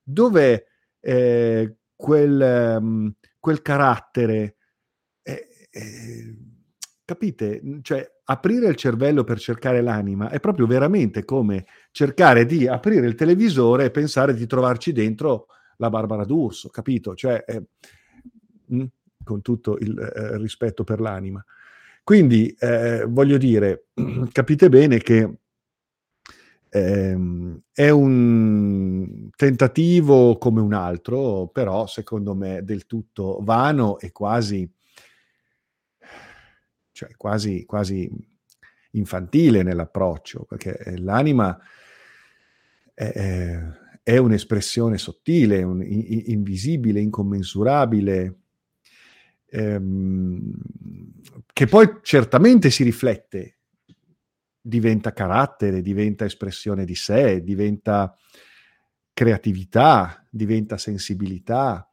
Dov'è 0.00 0.64
eh, 1.00 1.76
quel, 1.96 2.76
um, 2.80 3.12
quel, 3.40 3.60
carattere? 3.60 4.54
Eh, 5.22 5.48
eh, 5.68 6.05
capite? 7.06 7.62
Cioè, 7.80 8.06
aprire 8.24 8.66
il 8.66 8.74
cervello 8.74 9.24
per 9.24 9.38
cercare 9.38 9.80
l'anima 9.80 10.28
è 10.28 10.40
proprio 10.40 10.66
veramente 10.66 11.24
come 11.24 11.64
cercare 11.92 12.44
di 12.44 12.66
aprire 12.66 13.06
il 13.06 13.14
televisore 13.14 13.86
e 13.86 13.90
pensare 13.90 14.34
di 14.34 14.46
trovarci 14.46 14.92
dentro 14.92 15.46
la 15.78 15.88
Barbara 15.88 16.24
D'Urso, 16.24 16.68
capito? 16.68 17.14
Cioè, 17.14 17.44
eh, 17.46 17.62
mh, 18.66 18.84
con 19.22 19.40
tutto 19.40 19.78
il 19.78 19.98
eh, 19.98 20.36
rispetto 20.38 20.84
per 20.84 21.00
l'anima. 21.00 21.42
Quindi, 22.02 22.54
eh, 22.58 23.04
voglio 23.08 23.38
dire, 23.38 23.86
capite 24.32 24.68
bene 24.68 24.98
che 24.98 25.38
ehm, 26.68 27.60
è 27.72 27.90
un 27.90 29.30
tentativo 29.36 30.38
come 30.38 30.60
un 30.60 30.72
altro, 30.72 31.48
però 31.48 31.86
secondo 31.86 32.34
me 32.34 32.64
del 32.64 32.86
tutto 32.86 33.38
vano 33.42 33.98
e 33.98 34.12
quasi 34.12 34.68
cioè 36.96 37.14
quasi, 37.14 37.66
quasi 37.66 38.10
infantile 38.92 39.62
nell'approccio, 39.62 40.46
perché 40.48 40.94
l'anima 40.96 41.58
è, 42.94 43.60
è 44.02 44.16
un'espressione 44.16 44.96
sottile, 44.96 45.62
un, 45.62 45.82
invisibile, 45.82 47.00
incommensurabile, 47.00 48.38
ehm, 49.44 50.52
che 51.52 51.66
poi 51.66 51.98
certamente 52.00 52.70
si 52.70 52.82
riflette, 52.82 53.58
diventa 54.58 55.12
carattere, 55.12 55.82
diventa 55.82 56.24
espressione 56.24 56.86
di 56.86 56.94
sé, 56.94 57.42
diventa 57.42 58.16
creatività, 59.12 60.26
diventa 60.30 60.78
sensibilità, 60.78 61.85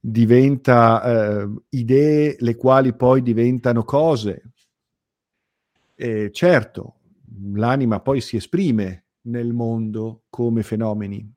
diventa 0.00 1.42
eh, 1.42 1.48
idee 1.70 2.36
le 2.38 2.56
quali 2.56 2.94
poi 2.94 3.22
diventano 3.22 3.84
cose. 3.84 4.52
E 5.94 6.30
certo, 6.32 7.00
l'anima 7.52 8.00
poi 8.00 8.22
si 8.22 8.36
esprime 8.36 9.04
nel 9.22 9.52
mondo 9.52 10.22
come 10.30 10.62
fenomeni, 10.62 11.30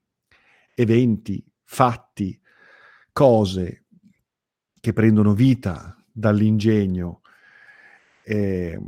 eventi, 0.73 1.45
fatti, 1.63 2.39
cose 3.11 3.85
che 4.79 4.93
prendono 4.93 5.33
vita 5.33 5.95
dall'ingegno. 6.11 7.21
Eh, 8.23 8.79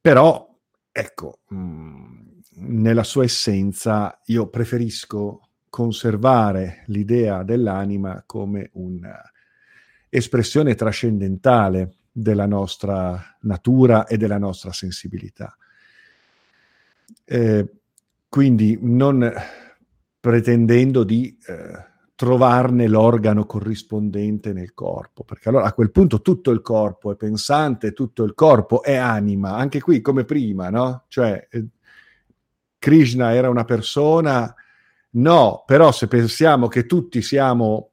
però, 0.00 0.56
ecco, 0.90 1.40
mm, 1.54 2.26
nella 2.56 3.04
sua 3.04 3.24
essenza 3.24 4.20
io 4.26 4.48
preferisco 4.48 5.47
conservare 5.70 6.84
l'idea 6.86 7.42
dell'anima 7.42 8.22
come 8.26 8.70
un'espressione 8.74 10.74
trascendentale 10.74 11.94
della 12.10 12.46
nostra 12.46 13.36
natura 13.40 14.06
e 14.06 14.16
della 14.16 14.38
nostra 14.38 14.72
sensibilità. 14.72 15.56
Eh, 17.24 17.72
quindi 18.28 18.78
non 18.80 19.32
pretendendo 20.20 21.04
di 21.04 21.38
eh, 21.46 21.86
trovarne 22.18 22.88
l'organo 22.88 23.46
corrispondente 23.46 24.52
nel 24.52 24.74
corpo, 24.74 25.22
perché 25.22 25.48
allora 25.48 25.66
a 25.66 25.72
quel 25.72 25.92
punto 25.92 26.20
tutto 26.20 26.50
il 26.50 26.62
corpo 26.62 27.12
è 27.12 27.16
pensante, 27.16 27.92
tutto 27.92 28.24
il 28.24 28.34
corpo 28.34 28.82
è 28.82 28.96
anima, 28.96 29.54
anche 29.54 29.80
qui 29.80 30.00
come 30.00 30.24
prima, 30.24 30.68
no? 30.68 31.04
Cioè 31.06 31.46
eh, 31.48 31.66
Krishna 32.76 33.34
era 33.34 33.48
una 33.48 33.64
persona, 33.64 34.52
no, 35.10 35.62
però 35.66 35.92
se 35.92 36.08
pensiamo 36.08 36.68
che 36.68 36.86
tutti 36.86 37.22
siamo 37.22 37.90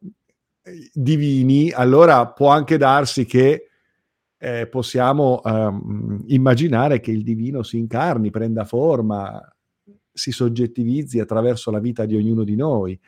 eh, 0.62 0.89
divini, 0.93 1.72
allora 1.72 2.27
può 2.27 2.50
anche 2.50 2.77
darsi 2.77 3.25
che 3.25 3.69
eh, 4.38 4.67
possiamo 4.67 5.41
um, 5.43 6.24
immaginare 6.27 7.00
che 7.00 7.12
il 7.12 7.24
divino 7.24 7.63
si 7.63 7.77
incarni, 7.77 8.29
prenda 8.29 8.65
forma, 8.65 9.41
si 10.12 10.31
soggettivizzi 10.31 11.19
attraverso 11.19 11.72
la 11.72 11.79
vita 11.79 12.05
di 12.05 12.15
ognuno 12.15 12.43
di 12.43 12.55
noi. 12.55 13.00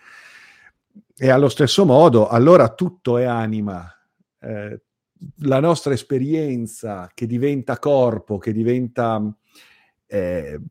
E 1.16 1.30
allo 1.30 1.50
stesso 1.50 1.86
modo, 1.86 2.28
allora 2.28 2.74
tutto 2.74 3.18
è 3.18 3.26
anima. 3.26 3.92
Eh, 4.40 4.82
la 5.42 5.60
nostra 5.60 5.94
esperienza 5.94 7.10
che 7.14 7.26
diventa 7.26 7.80
corpo, 7.80 8.38
che 8.38 8.54
diventa 8.54 9.22
eh, 10.06 10.62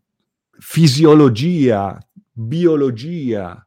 fisiologia, 0.59 1.99
biologia, 2.39 3.67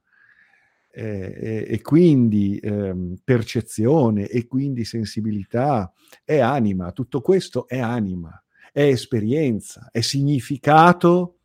eh, 0.92 1.66
e, 1.68 1.82
quindi 1.82 2.58
eh, 2.58 2.96
percezione 3.24 4.28
e 4.28 4.48
quindi 4.48 4.84
sensibilità 4.86 5.92
è 6.24 6.40
anima, 6.40 6.92
tutto 6.92 7.22
questo 7.22 7.68
è 7.68 7.80
anima, 7.80 8.44
è 8.72 8.84
esperienza, 8.84 9.90
è 9.92 10.02
significato 10.02 11.38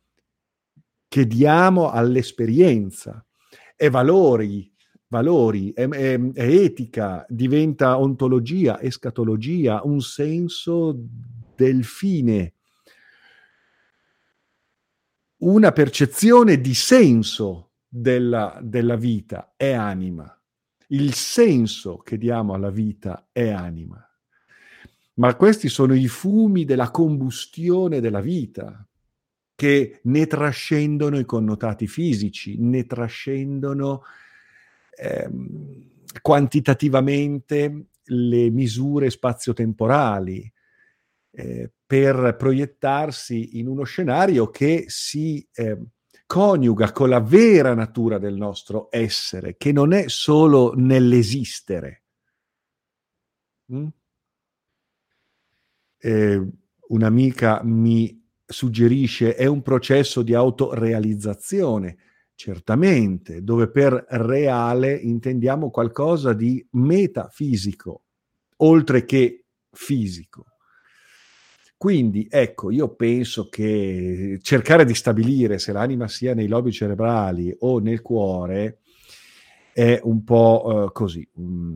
che 1.07 1.25
diamo 1.25 1.89
all'esperienza, 1.89 3.25
è 3.75 3.89
valori, 3.89 4.71
valori, 5.07 5.71
è, 5.71 5.87
è, 5.87 6.19
è 6.19 6.47
etica, 6.47 7.25
diventa 7.29 7.97
ontologia, 7.99 8.81
escatologia, 8.81 9.81
un 9.83 10.01
senso 10.01 10.97
del 11.55 11.83
fine, 11.85 12.54
una 15.45 15.71
percezione 15.71 16.59
di 16.59 16.73
senso 16.73 17.73
della, 17.87 18.59
della 18.61 18.95
vita 18.95 19.53
è 19.55 19.71
anima. 19.71 20.29
Il 20.87 21.13
senso 21.13 21.97
che 21.97 22.17
diamo 22.17 22.53
alla 22.53 22.69
vita 22.69 23.29
è 23.31 23.49
anima. 23.49 23.99
Ma 25.15 25.35
questi 25.35 25.69
sono 25.69 25.93
i 25.93 26.07
fumi 26.07 26.65
della 26.65 26.91
combustione 26.91 28.01
della 28.01 28.21
vita, 28.21 28.85
che 29.55 30.01
ne 30.03 30.27
trascendono 30.27 31.17
i 31.17 31.25
connotati 31.25 31.87
fisici, 31.87 32.57
ne 32.59 32.85
trascendono 32.85 34.01
ehm, 34.97 35.89
quantitativamente 36.21 37.85
le 38.03 38.49
misure 38.49 39.09
spazio-temporali 39.09 40.51
eh, 41.31 41.71
per 41.85 42.35
proiettarsi 42.37 43.59
in 43.59 43.67
uno 43.67 43.83
scenario 43.83 44.49
che 44.49 44.85
si 44.87 45.47
eh, 45.53 45.77
coniuga 46.25 46.91
con 46.91 47.09
la 47.09 47.19
vera 47.19 47.73
natura 47.73 48.17
del 48.17 48.35
nostro 48.35 48.87
essere, 48.89 49.55
che 49.57 49.71
non 49.71 49.93
è 49.93 50.07
solo 50.07 50.73
nell'esistere. 50.75 52.03
Mm? 53.73 53.87
Eh, 55.97 56.49
un'amica 56.87 57.61
mi 57.63 58.23
suggerisce 58.45 59.35
è 59.35 59.45
un 59.45 59.61
processo 59.61 60.21
di 60.21 60.33
autorealizzazione, 60.33 61.97
certamente, 62.35 63.43
dove 63.43 63.69
per 63.69 64.05
reale 64.09 64.93
intendiamo 64.93 65.69
qualcosa 65.71 66.33
di 66.33 66.65
metafisico, 66.71 68.03
oltre 68.57 69.05
che 69.05 69.45
fisico. 69.71 70.45
Quindi, 71.77 72.27
ecco, 72.29 72.71
io 72.71 72.95
penso 72.95 73.49
che 73.49 74.39
cercare 74.41 74.85
di 74.85 74.95
stabilire 74.95 75.59
se 75.59 75.71
l'anima 75.71 76.07
sia 76.07 76.33
nei 76.33 76.47
lobi 76.47 76.71
cerebrali 76.71 77.55
o 77.59 77.79
nel 77.79 78.01
cuore 78.01 78.79
è 79.73 79.99
un 80.03 80.23
po' 80.23 80.63
uh, 80.65 80.91
così. 80.93 81.27
Mm, 81.37 81.75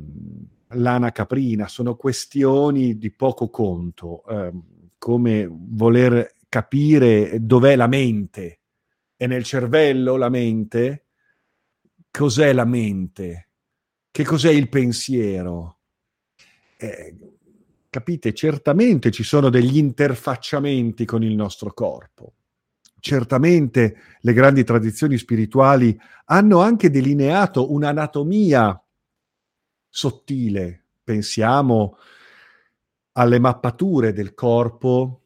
lana 0.73 1.11
caprina, 1.11 1.67
sono 1.67 1.95
questioni 1.95 2.97
di 2.97 3.11
poco 3.11 3.49
conto, 3.49 4.23
eh, 4.25 4.51
come 4.97 5.47
voler 5.49 6.35
capire 6.47 7.37
dov'è 7.41 7.75
la 7.75 7.87
mente. 7.87 8.59
È 9.15 9.27
nel 9.27 9.43
cervello 9.43 10.15
la 10.15 10.29
mente? 10.29 11.07
Cos'è 12.09 12.53
la 12.53 12.65
mente? 12.65 13.49
Che 14.11 14.23
cos'è 14.23 14.51
il 14.51 14.69
pensiero? 14.69 15.79
Eh, 16.77 17.15
capite? 17.89 18.33
Certamente 18.33 19.11
ci 19.11 19.23
sono 19.23 19.49
degli 19.49 19.77
interfacciamenti 19.77 21.05
con 21.05 21.23
il 21.23 21.35
nostro 21.35 21.73
corpo. 21.73 22.33
Certamente 22.99 23.95
le 24.19 24.33
grandi 24.33 24.63
tradizioni 24.63 25.17
spirituali 25.17 25.97
hanno 26.25 26.59
anche 26.59 26.89
delineato 26.89 27.71
un'anatomia 27.71 28.81
sottile. 29.87 30.85
Pensiamo 31.03 31.97
alle 33.13 33.39
mappature 33.39 34.13
del 34.13 34.33
corpo 34.33 35.23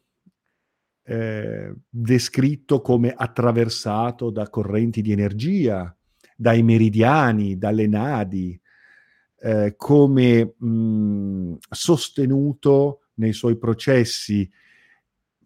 eh, 1.04 1.74
descritto 1.90 2.82
come 2.82 3.14
attraversato 3.16 4.30
da 4.30 4.50
correnti 4.50 5.02
di 5.02 5.12
energia, 5.12 5.96
dai 6.36 6.64
meridiani, 6.64 7.58
dalle 7.58 7.88
nadi, 7.88 8.60
eh, 9.44 9.74
come 9.76 10.56
mh, 10.58 11.56
sostenuto 11.70 13.02
nei 13.16 13.34
suoi 13.34 13.58
processi 13.58 14.50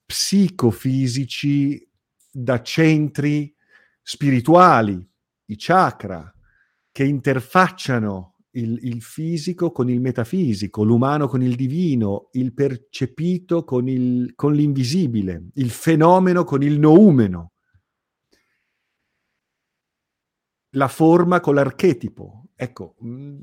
psicofisici 0.05 1.89
da 2.31 2.62
centri 2.62 3.53
spirituali, 4.03 5.03
i 5.45 5.55
chakra, 5.57 6.31
che 6.91 7.03
interfacciano 7.05 8.36
il, 8.51 8.77
il, 8.83 9.01
fisico 9.01 9.71
con 9.71 9.89
il 9.89 9.99
metafisico, 9.99 10.83
l'umano 10.83 11.27
con 11.27 11.41
il 11.41 11.55
divino, 11.55 12.29
il 12.33 12.53
percepito 12.53 13.63
con, 13.63 13.88
il, 13.88 14.33
con 14.36 14.53
l'invisibile, 14.53 15.47
il 15.55 15.71
fenomeno 15.71 16.43
con 16.43 16.62
il 16.62 16.79
noumeno, 16.79 17.53
la 20.75 20.88
forma 20.88 21.39
con 21.39 21.55
l'archetipo. 21.55 22.43
Ecco, 22.55 22.95
mh, 22.99 23.10
mm, 23.10 23.39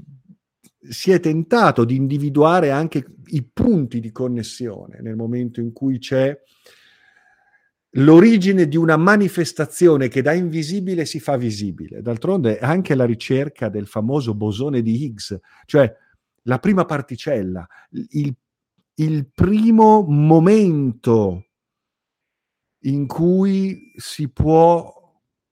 si 0.81 1.11
è 1.11 1.21
tentato 1.21 1.85
di 1.85 1.97
individuare 1.97 2.71
anche 2.71 3.05
i 3.27 3.43
punti 3.43 4.01
di 4.01 4.13
connessione 4.13 5.01
nel 5.01 5.17
momento 5.17 5.61
in 5.61 5.73
cui 5.73 5.99
c'è 5.99 6.39
l'origine 7.97 8.67
di 8.67 8.77
una 8.77 8.97
manifestazione 8.97 10.09
che 10.09 10.23
da 10.23 10.33
invisibile 10.33 11.05
si 11.05 11.21
fa 11.21 11.37
visibile. 11.37 12.03
D'altronde 12.03 12.59
anche 12.59 12.95
la 12.95 13.05
ricerca 13.05 13.69
del 13.69 13.87
famoso 13.87 14.35
bosone 14.35 14.83
di 14.83 15.05
Higgs, 15.05 15.39
cioè 15.65 15.93
la 16.43 16.59
prima 16.59 16.85
particella, 16.85 17.67
il, 18.11 18.35
il 18.95 19.29
primo 19.33 20.03
momento 20.03 21.47
in 22.81 23.07
cui 23.07 23.93
si 23.97 24.29
può 24.29 24.93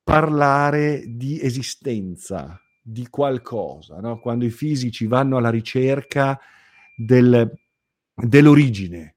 parlare 0.03 1.05
di 1.07 1.41
esistenza 1.41 2.61
di 2.83 3.09
qualcosa, 3.09 4.01
no? 4.01 4.19
quando 4.19 4.45
i 4.45 4.51
fisici 4.51 5.07
vanno 5.07 5.37
alla 5.37 5.51
ricerca 5.51 6.39
del, 6.97 7.51
dell'origine 8.13 9.17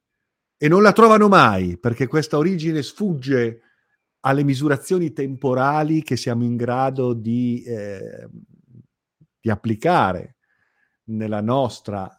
e 0.55 0.67
non 0.67 0.83
la 0.83 0.93
trovano 0.93 1.27
mai 1.27 1.77
perché 1.79 2.05
questa 2.05 2.37
origine 2.37 2.83
sfugge 2.83 3.61
alle 4.21 4.43
misurazioni 4.43 5.11
temporali 5.11 6.03
che 6.03 6.15
siamo 6.15 6.43
in 6.43 6.55
grado 6.55 7.13
di, 7.13 7.63
eh, 7.63 8.29
di 9.39 9.49
applicare 9.49 10.37
nella 11.05 11.41
nostra 11.41 12.09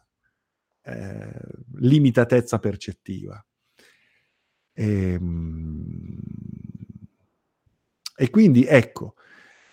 eh, 0.81 1.41
limitatezza 1.75 2.59
percettiva. 2.59 3.43
E, 4.73 5.11
ehm, 5.13 6.19
e 8.19 8.29
quindi 8.29 8.65
ecco, 8.65 9.15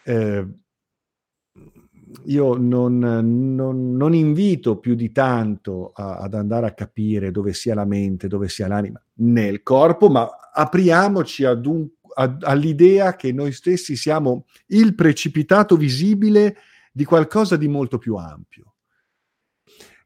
eh, 0.05 0.47
io 2.27 2.55
non, 2.57 2.99
non, 2.99 3.97
non, 3.97 4.15
invito 4.15 4.79
più 4.79 4.95
di 4.95 5.13
tanto 5.13 5.93
a, 5.95 6.19
ad 6.19 6.35
andare 6.35 6.67
a 6.67 6.73
capire 6.73 7.31
dove 7.31 7.53
sia 7.53 7.75
la 7.75 7.85
mente, 7.85 8.29
dove 8.29 8.49
sia 8.49 8.69
l'anima 8.69 9.03
nel 9.15 9.63
corpo, 9.63 10.09
ma 10.09 10.29
apriamoci 10.53 11.45
ad 11.45 11.67
un, 11.67 11.87
a, 12.15 12.37
all'idea 12.41 13.17
che 13.17 13.33
noi 13.33 13.53
stessi 13.53 13.97
siamo 13.97 14.47
il 14.69 14.95
precipitato 14.95 15.77
visibile 15.77 16.57
di 16.93 17.05
qualcosa 17.05 17.57
di 17.57 17.69
molto 17.69 17.99
più 17.99 18.15
ampio, 18.17 18.75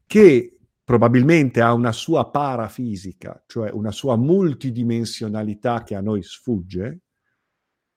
che 0.07 0.59
probabilmente 0.83 1.61
ha 1.61 1.75
una 1.75 1.93
sua 1.93 2.31
parafisica, 2.31 3.43
cioè 3.47 3.71
una 3.71 3.93
sua 3.93 4.17
multidimensionalità 4.17 5.83
che 5.83 5.95
a 5.95 6.01
noi 6.01 6.23
sfugge. 6.23 7.01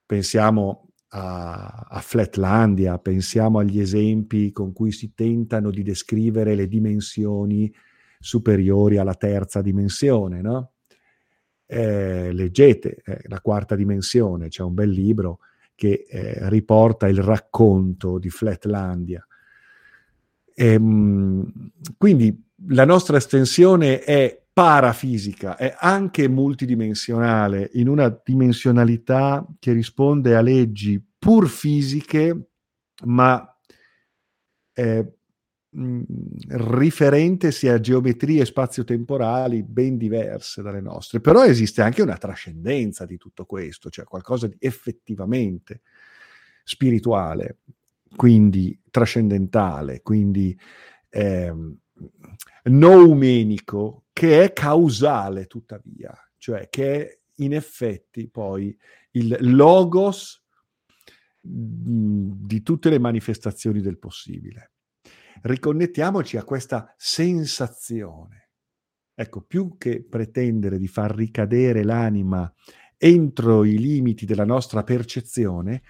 Pensiamo 0.06 0.91
a, 1.14 1.88
a, 1.90 2.00
Flatlandia, 2.00 2.98
pensiamo 3.00 3.60
agli 3.60 3.80
esempi 3.80 4.52
con 4.52 4.72
cui 4.72 4.92
si 4.92 5.14
tentano 5.14 5.70
di 5.70 5.84
descrivere 5.84 6.56
le 6.56 6.68
dimensioni 6.68 7.74
superiori 8.20 8.98
alla 8.98 9.16
terza 9.16 9.62
dimensione, 9.62 10.42
no? 10.42 10.72
Eh, 11.66 12.34
leggete 12.34 13.02
eh, 13.06 13.22
La 13.28 13.40
quarta 13.40 13.76
dimensione, 13.76 14.50
c'è 14.50 14.62
un 14.62 14.74
bel 14.74 14.90
libro 14.90 15.40
che 15.74 16.06
eh, 16.08 16.50
riporta 16.50 17.08
il 17.08 17.22
racconto 17.22 18.18
di 18.18 18.30
Flatlandia. 18.30 19.26
E, 20.54 20.66
ehm, 20.74 21.72
quindi 21.98 22.50
la 22.68 22.86
nostra 22.86 23.18
estensione 23.18 24.00
è 24.02 24.41
parafisica, 24.62 25.58
è 25.58 25.76
anche 25.76 26.28
multidimensionale, 26.28 27.72
in 27.74 27.88
una 27.88 28.16
dimensionalità 28.24 29.44
che 29.58 29.72
risponde 29.72 30.36
a 30.36 30.42
leggi 30.42 31.04
pur 31.18 31.50
fisiche, 31.50 32.50
ma 33.06 33.60
eh, 34.74 35.14
mh, 35.68 36.02
riferentesi 36.48 37.70
a 37.70 37.80
geometrie 37.80 38.46
spazio-temporali 38.46 39.64
ben 39.64 39.98
diverse 39.98 40.62
dalle 40.62 40.82
nostre. 40.82 41.22
Però 41.22 41.44
esiste 41.44 41.82
anche 41.82 42.04
una 42.04 42.18
trascendenza 42.18 43.08
di 43.08 43.18
tutto 43.18 43.46
questo, 43.46 43.90
cioè 43.90 44.06
qualcosa 44.06 44.46
di 44.46 44.58
effettivamente 44.60 45.82
spirituale, 46.64 47.58
quindi 48.16 48.80
trascendentale, 48.92 50.02
quindi 50.04 50.56
eh, 51.10 51.52
noumenico 52.66 54.04
che 54.14 54.44
è 54.44 54.54
causale 54.54 55.48
tuttavia, 55.48 56.14
cioè 56.38 56.70
che 56.70 57.08
è 57.08 57.20
in 57.36 57.54
effetti 57.54 58.30
poi 58.30 58.78
il 59.12 59.38
logos 59.40 60.44
di 61.42 62.62
tutte 62.62 62.90
le 62.90 63.00
manifestazioni 63.00 63.82
del 63.82 63.98
possibile. 63.98 64.74
Riconnettiamoci 65.42 66.38
a 66.38 66.44
questa 66.44 66.94
sensazione. 66.98 68.50
Ecco, 69.14 69.42
più 69.42 69.78
che 69.78 70.04
pretendere 70.04 70.78
di 70.78 70.88
far 70.88 71.16
ricadere 71.16 71.84
l'anima 71.84 72.52
entro 72.98 73.64
i 73.64 73.78
limiti 73.80 74.26
della 74.26 74.46
nostra 74.46 74.84
percezione, 74.84 75.82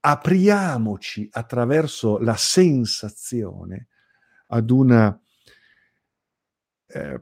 apriamoci 0.00 1.26
attraverso 1.30 2.18
la 2.18 2.36
sensazione 2.36 3.88
ad 4.48 4.70
una 4.70 5.18
eh, 6.86 7.20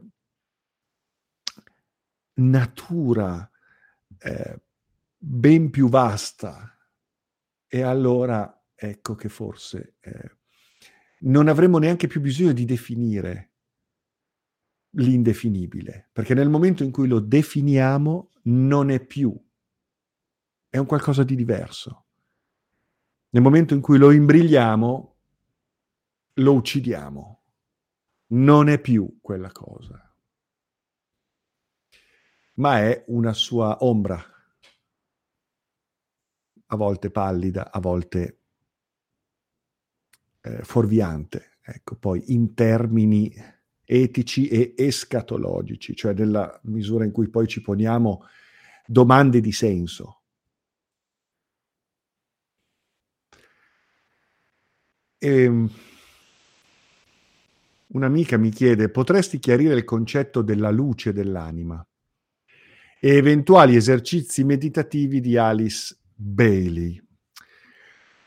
natura 2.37 3.51
eh, 4.19 4.63
ben 5.17 5.71
più 5.71 5.89
vasta. 5.89 6.71
E 7.67 7.83
allora 7.83 8.65
ecco 8.75 9.15
che 9.15 9.29
forse 9.29 9.97
eh, 10.01 10.37
non 11.21 11.49
avremo 11.49 11.79
neanche 11.79 12.07
più 12.07 12.21
bisogno 12.21 12.53
di 12.53 12.65
definire 12.65 13.53
l'indefinibile, 14.91 16.09
perché 16.13 16.35
nel 16.35 16.49
momento 16.49 16.83
in 16.83 16.91
cui 16.91 17.07
lo 17.07 17.21
definiamo 17.21 18.33
non 18.45 18.91
è 18.91 19.05
più, 19.05 19.35
è 20.69 20.79
un 20.79 20.87
qualcosa 20.87 21.23
di 21.23 21.35
diverso. 21.35 22.07
Nel 23.31 23.43
momento 23.43 23.75
in 23.75 23.81
cui 23.81 23.99
lo 23.99 24.11
imbrigliamo, 24.13 25.17
lo 26.35 26.53
uccidiamo. 26.55 27.43
Non 28.29 28.69
è 28.69 28.81
più 28.81 29.19
quella 29.21 29.53
cosa, 29.53 30.06
ma 32.57 32.81
è 32.81 33.05
una 33.09 33.33
sua 33.33 33.79
ombra, 33.81 34.23
a 36.69 36.77
volte 36.77 37.11
pallida, 37.11 37.71
a 37.71 37.81
volte 37.81 38.41
eh, 40.41 40.63
fuorviante, 40.63 41.59
ecco, 41.63 41.97
poi 41.97 42.33
in 42.33 42.55
termini 42.55 43.33
etici 43.85 44.49
e 44.49 44.75
escatologici, 44.77 45.95
cioè 45.95 46.13
nella 46.13 46.59
misura 46.65 47.05
in 47.05 47.13
cui 47.13 47.29
poi 47.29 47.47
ci 47.47 47.61
poniamo 47.61 48.25
domande 48.87 49.41
di 49.41 49.53
senso. 49.53 50.23
E, 55.19 55.43
ehm, 55.43 55.71
Un'amica 57.89 58.37
mi 58.37 58.51
chiede, 58.51 58.91
potresti 58.91 59.39
chiarire 59.39 59.75
il 59.75 59.85
concetto 59.85 60.43
della 60.43 60.71
luce 60.71 61.13
dell'anima 61.13 61.87
e 63.01 63.17
eventuali 63.17 63.77
esercizi 63.77 64.45
meditativi 64.45 65.21
di 65.21 65.37
Alice 65.37 65.97
Bailey? 66.15 67.03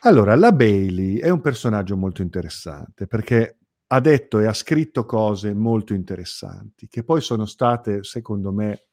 Allora, 0.03 0.35
la 0.35 0.51
Bailey 0.51 1.17
è 1.17 1.29
un 1.29 1.41
personaggio 1.41 1.97
molto 1.97 2.21
interessante 2.21 3.05
perché 3.05 3.57
ha 3.87 3.99
detto 3.99 4.39
e 4.39 4.45
ha 4.45 4.53
scritto 4.53 5.05
cose 5.05 5.53
molto 5.53 5.93
interessanti, 5.93 6.87
che 6.87 7.03
poi 7.03 7.21
sono 7.21 7.45
state, 7.45 8.03
secondo 8.03 8.51
me, 8.51 8.83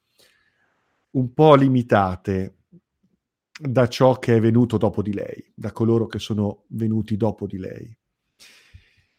un 1.11 1.33
po' 1.33 1.55
limitate 1.55 2.57
da 3.59 3.89
ciò 3.89 4.19
che 4.19 4.37
è 4.37 4.41
venuto 4.41 4.79
dopo 4.79 5.03
di 5.03 5.12
lei, 5.12 5.53
da 5.55 5.73
coloro 5.73 6.07
che 6.07 6.19
sono 6.19 6.65
venuti 6.69 7.17
dopo 7.17 7.47
di 7.47 7.59
lei. 7.59 7.97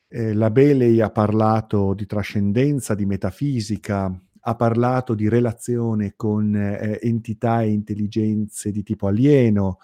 Eh, 0.09 0.33
la 0.33 0.49
Bailey 0.49 0.99
ha 0.99 1.09
parlato 1.09 1.93
di 1.93 2.05
trascendenza, 2.05 2.95
di 2.95 3.05
metafisica, 3.05 4.13
ha 4.47 4.55
parlato 4.55 5.13
di 5.13 5.27
relazione 5.27 6.13
con 6.15 6.55
eh, 6.55 6.99
entità 7.01 7.63
e 7.63 7.71
intelligenze 7.71 8.71
di 8.71 8.81
tipo 8.81 9.07
alieno, 9.07 9.79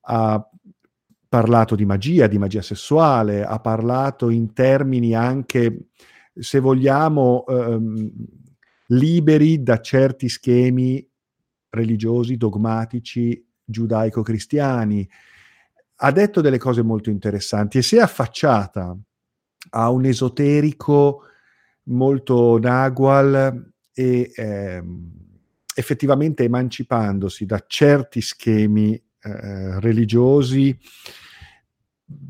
ha 0.00 0.44
parlato 1.28 1.76
di 1.76 1.84
magia, 1.84 2.26
di 2.26 2.36
magia 2.36 2.62
sessuale, 2.62 3.44
ha 3.44 3.60
parlato 3.60 4.28
in 4.28 4.52
termini 4.52 5.14
anche, 5.14 5.90
se 6.34 6.58
vogliamo, 6.58 7.46
ehm, 7.46 8.12
liberi 8.86 9.62
da 9.62 9.80
certi 9.80 10.28
schemi 10.28 11.08
religiosi, 11.70 12.36
dogmatici, 12.36 13.46
giudaico-cristiani. 13.64 15.08
Ha 15.94 16.10
detto 16.10 16.40
delle 16.40 16.58
cose 16.58 16.82
molto 16.82 17.08
interessanti 17.08 17.78
e 17.78 17.82
si 17.82 17.96
è 17.96 18.00
affacciata 18.00 18.98
a 19.70 19.90
un 19.90 20.04
esoterico 20.06 21.22
molto 21.84 22.58
nagual 22.58 23.71
e 23.92 24.32
ehm, 24.34 25.10
effettivamente 25.74 26.44
emancipandosi 26.44 27.46
da 27.46 27.64
certi 27.66 28.20
schemi 28.20 28.94
eh, 28.94 29.80
religiosi 29.80 30.78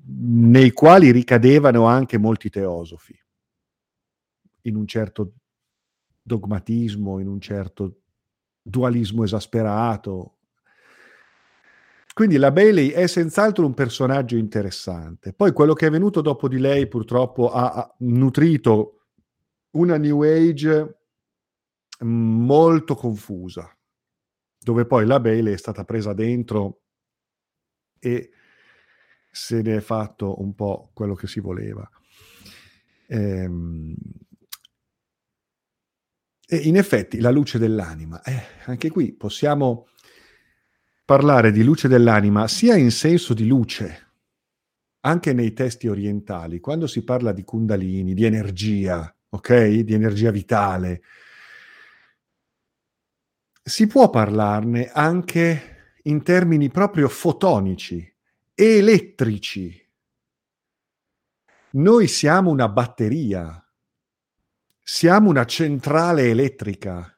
nei 0.05 0.72
quali 0.72 1.11
ricadevano 1.11 1.87
anche 1.87 2.18
molti 2.18 2.51
teosofi, 2.51 3.18
in 4.62 4.77
un 4.77 4.87
certo 4.87 5.33
dogmatismo, 6.22 7.18
in 7.18 7.27
un 7.27 7.40
certo 7.40 8.03
dualismo 8.62 9.25
esasperato, 9.25 10.37
quindi 12.14 12.37
la 12.37 12.51
Bailey 12.51 12.88
è 12.90 13.07
senz'altro 13.07 13.64
un 13.64 13.72
personaggio 13.72 14.37
interessante. 14.37 15.33
Poi 15.33 15.53
quello 15.53 15.72
che 15.72 15.87
è 15.87 15.90
venuto 15.90 16.20
dopo 16.20 16.46
di 16.46 16.59
lei 16.59 16.87
purtroppo 16.87 17.51
ha, 17.51 17.72
ha 17.72 17.94
nutrito 18.01 19.07
una 19.72 19.96
New 19.96 20.22
Age 20.22 21.01
molto 22.02 22.94
confusa, 22.94 23.76
dove 24.58 24.86
poi 24.86 25.06
la 25.06 25.20
Bailey 25.20 25.54
è 25.54 25.58
stata 25.58 25.84
presa 25.84 26.12
dentro 26.12 26.82
e 27.98 28.30
se 29.30 29.62
ne 29.62 29.76
è 29.76 29.80
fatto 29.80 30.40
un 30.40 30.54
po' 30.54 30.90
quello 30.92 31.14
che 31.14 31.26
si 31.26 31.40
voleva. 31.40 31.88
Ehm, 33.06 33.94
E 36.52 36.56
in 36.56 36.76
effetti 36.76 37.18
la 37.18 37.30
luce 37.30 37.58
dell'anima, 37.58 38.20
eh, 38.22 38.42
anche 38.66 38.90
qui 38.90 39.14
possiamo 39.14 39.86
parlare 41.02 41.50
di 41.50 41.64
luce 41.64 41.88
dell'anima 41.88 42.46
sia 42.46 42.76
in 42.76 42.90
senso 42.90 43.32
di 43.32 43.46
luce, 43.46 44.10
anche 45.00 45.32
nei 45.32 45.54
testi 45.54 45.88
orientali, 45.88 46.60
quando 46.60 46.86
si 46.86 47.04
parla 47.04 47.32
di 47.32 47.42
kundalini, 47.42 48.12
di 48.12 48.24
energia, 48.26 49.10
ok? 49.30 49.78
Di 49.78 49.94
energia 49.94 50.30
vitale, 50.30 51.00
si 53.62 53.87
può 53.87 54.11
parlarne 54.11 54.90
anche 54.90 55.96
in 56.03 56.22
termini 56.22 56.68
proprio 56.68 57.09
fotonici, 57.09 58.12
elettrici. 58.55 59.81
Noi 61.75 62.09
siamo 62.09 62.51
una 62.51 62.68
batteria, 62.68 63.64
siamo 64.83 65.31
una 65.31 65.44
centrale 65.44 66.29
elettrica, 66.29 67.16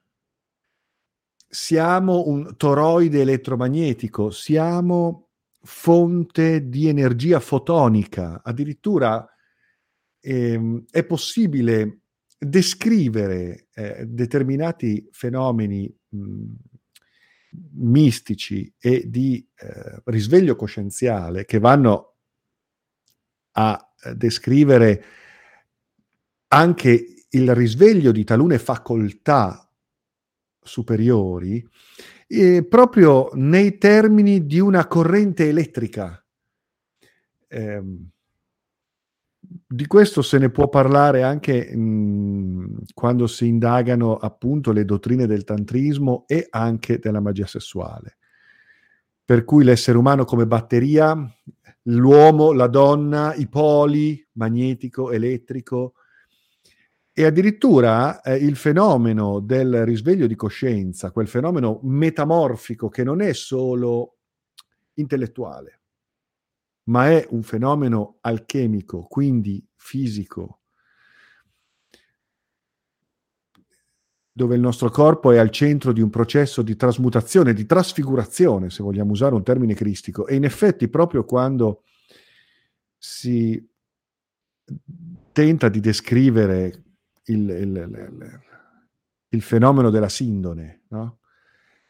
siamo 1.49 2.27
un 2.27 2.57
toroide 2.57 3.23
elettromagnetico, 3.23 4.31
siamo 4.31 5.29
fonte 5.63 6.69
di 6.69 6.89
energia 6.89 7.41
fotonica. 7.41 8.43
Addirittura 8.45 9.27
ehm, 10.21 10.85
è 10.91 11.05
possibile 11.05 12.01
descrivere 12.39 13.69
eh, 13.75 14.05
determinati 14.07 15.09
fenomeni 15.11 15.93
mh, 16.15 16.55
mistici 17.77 18.73
e 18.79 19.05
di 19.09 19.47
eh, 19.57 20.01
risveglio 20.05 20.57
coscienziale 20.57 21.45
che 21.45 21.59
vanno 21.59 22.15
a 23.53 23.95
eh, 24.05 24.15
descrivere 24.15 25.05
anche 26.49 27.27
il 27.29 27.55
risveglio 27.55 28.13
di 28.13 28.25
talune 28.25 28.59
facoltà 28.59 29.69
superiori 30.61 31.67
eh, 32.27 32.65
proprio 32.65 33.31
nei 33.35 33.77
termini 33.79 34.47
di 34.47 34.61
una 34.61 34.87
corrente 34.87 35.49
elettrica. 35.49 36.25
Eh, 37.49 37.83
di 39.67 39.87
questo 39.87 40.21
se 40.21 40.39
ne 40.39 40.51
può 40.51 40.69
parlare 40.69 41.23
anche 41.23 41.75
mh, 41.75 42.87
quando 42.93 43.27
si 43.29 43.47
indagano 43.47 44.17
appunto 44.17 44.73
le 44.73 44.85
dottrine 44.85 45.27
del 45.27 45.45
tantrismo 45.45 46.25
e 46.27 46.47
anche 46.51 46.99
della 46.99 47.21
magia 47.21 47.47
sessuale. 47.47 48.17
Per 49.25 49.45
cui 49.45 49.65
l'essere 49.65 49.97
umano 49.97 50.25
come 50.25 50.47
batteria, 50.47 51.17
l'uomo, 51.83 52.53
la 52.53 52.67
donna, 52.67 53.35
i 53.35 53.49
poli, 53.49 54.27
magnetico, 54.33 55.13
elettrico, 55.13 55.95
e 57.17 57.25
addirittura 57.25 58.21
eh, 58.23 58.35
il 58.35 58.57
fenomeno 58.57 59.39
del 59.39 59.85
risveglio 59.85 60.27
di 60.27 60.35
coscienza, 60.35 61.13
quel 61.13 61.29
fenomeno 61.29 61.79
metamorfico 61.85 62.89
che 62.89 63.05
non 63.05 63.21
è 63.21 63.33
solo 63.33 64.17
intellettuale, 64.95 65.83
ma 66.85 67.11
è 67.11 67.27
un 67.31 67.43
fenomeno 67.43 68.19
alchemico, 68.21 69.03
quindi 69.03 69.65
fisico, 69.77 70.61
dove 74.37 74.57
il 74.57 74.61
nostro 74.61 74.91
corpo 74.91 75.31
è 75.31 75.39
al 75.39 75.51
centro 75.51 75.93
di 75.93 76.01
un 76.01 76.11
processo 76.11 76.63
di 76.63 76.75
trasmutazione, 76.75 77.55
di 77.55 77.67
trasfigurazione, 77.67 78.69
se 78.69 78.83
vogliamo 78.83 79.13
usare 79.13 79.35
un 79.35 79.45
termine 79.45 79.75
cristico. 79.75 80.27
E 80.27 80.35
in 80.35 80.45
effetti 80.45 80.89
proprio 80.89 81.25
quando 81.25 81.85
si 82.99 83.65
tenta 85.31 85.69
di 85.69 85.79
descrivere 85.79 86.83
il, 87.27 87.49
il, 87.49 88.41
il, 89.29 89.43
fenomeno 89.43 89.91
della 89.91 90.09
sindone, 90.09 90.83
no? 90.89 91.19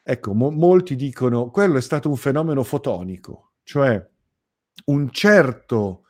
Ecco, 0.02 0.34
mo- 0.34 0.50
molti 0.50 0.96
dicono 0.96 1.50
quello 1.50 1.78
è 1.78 1.80
stato 1.80 2.10
un 2.10 2.16
fenomeno 2.16 2.62
fotonico, 2.62 3.52
cioè 3.62 4.06
un 4.86 5.10
certo 5.10 6.06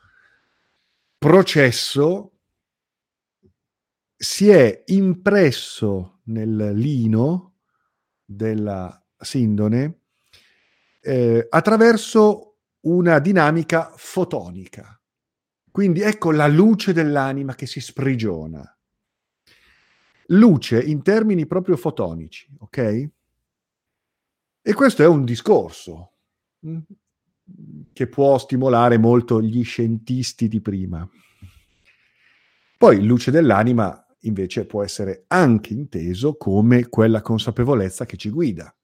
processo 1.17 2.31
si 4.15 4.49
è 4.49 4.83
impresso 4.87 6.21
nel 6.25 6.73
lino 6.73 7.55
della 8.23 9.03
sindone 9.17 9.99
eh, 11.01 11.45
attraverso 11.49 12.57
una 12.81 13.19
dinamica 13.19 13.93
fotonica. 13.95 14.99
Quindi 15.69 16.01
ecco 16.01 16.31
la 16.31 16.47
luce 16.47 16.93
dell'anima 16.93 17.53
che 17.53 17.65
si 17.65 17.79
sprigiona. 17.79 18.63
Luce 20.27 20.81
in 20.81 21.03
termini 21.03 21.45
proprio 21.45 21.75
fotonici, 21.75 22.47
ok? 22.59 23.09
E 24.61 24.73
questo 24.73 25.03
è 25.03 25.07
un 25.07 25.25
discorso. 25.25 26.13
Che 27.93 28.07
può 28.07 28.37
stimolare 28.37 28.97
molto 28.97 29.41
gli 29.41 29.63
scientisti 29.63 30.47
di 30.47 30.61
prima. 30.61 31.07
Poi 32.77 33.03
luce 33.05 33.31
dell'anima 33.31 34.05
invece 34.21 34.65
può 34.65 34.83
essere 34.83 35.25
anche 35.27 35.73
inteso 35.73 36.35
come 36.35 36.89
quella 36.89 37.21
consapevolezza 37.21 38.05
che 38.05 38.17
ci 38.17 38.29
guida. 38.29 38.75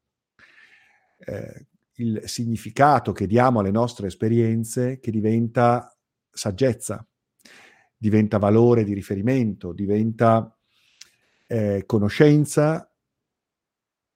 Eh, 1.17 1.65
il 1.95 2.21
significato 2.26 3.12
che 3.12 3.28
diamo 3.28 3.60
alle 3.60 3.71
nostre 3.71 4.08
esperienze 4.08 5.00
che 5.00 5.12
diventa 5.12 5.95
saggezza, 6.32 7.06
diventa 7.97 8.38
valore 8.38 8.84
di 8.84 8.93
riferimento, 8.93 9.74
diventa 9.74 10.56
eh, 11.47 11.84
conoscenza 11.86 12.90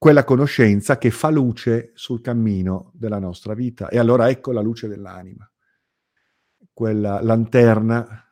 quella 0.05 0.23
conoscenza 0.23 0.99
che 0.99 1.09
fa 1.09 1.31
luce 1.31 1.89
sul 1.95 2.21
cammino 2.21 2.91
della 2.93 3.17
nostra 3.17 3.55
vita. 3.55 3.89
E 3.89 3.97
allora 3.97 4.29
ecco 4.29 4.51
la 4.51 4.61
luce 4.61 4.87
dell'anima, 4.87 5.51
quella 6.71 7.23
lanterna 7.23 8.23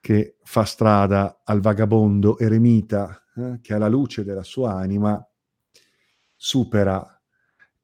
che 0.00 0.38
fa 0.42 0.64
strada 0.64 1.42
al 1.44 1.60
vagabondo 1.60 2.36
eremita, 2.36 3.26
eh, 3.36 3.60
che 3.62 3.74
alla 3.74 3.86
luce 3.86 4.24
della 4.24 4.42
sua 4.42 4.72
anima 4.72 5.24
supera 6.34 7.22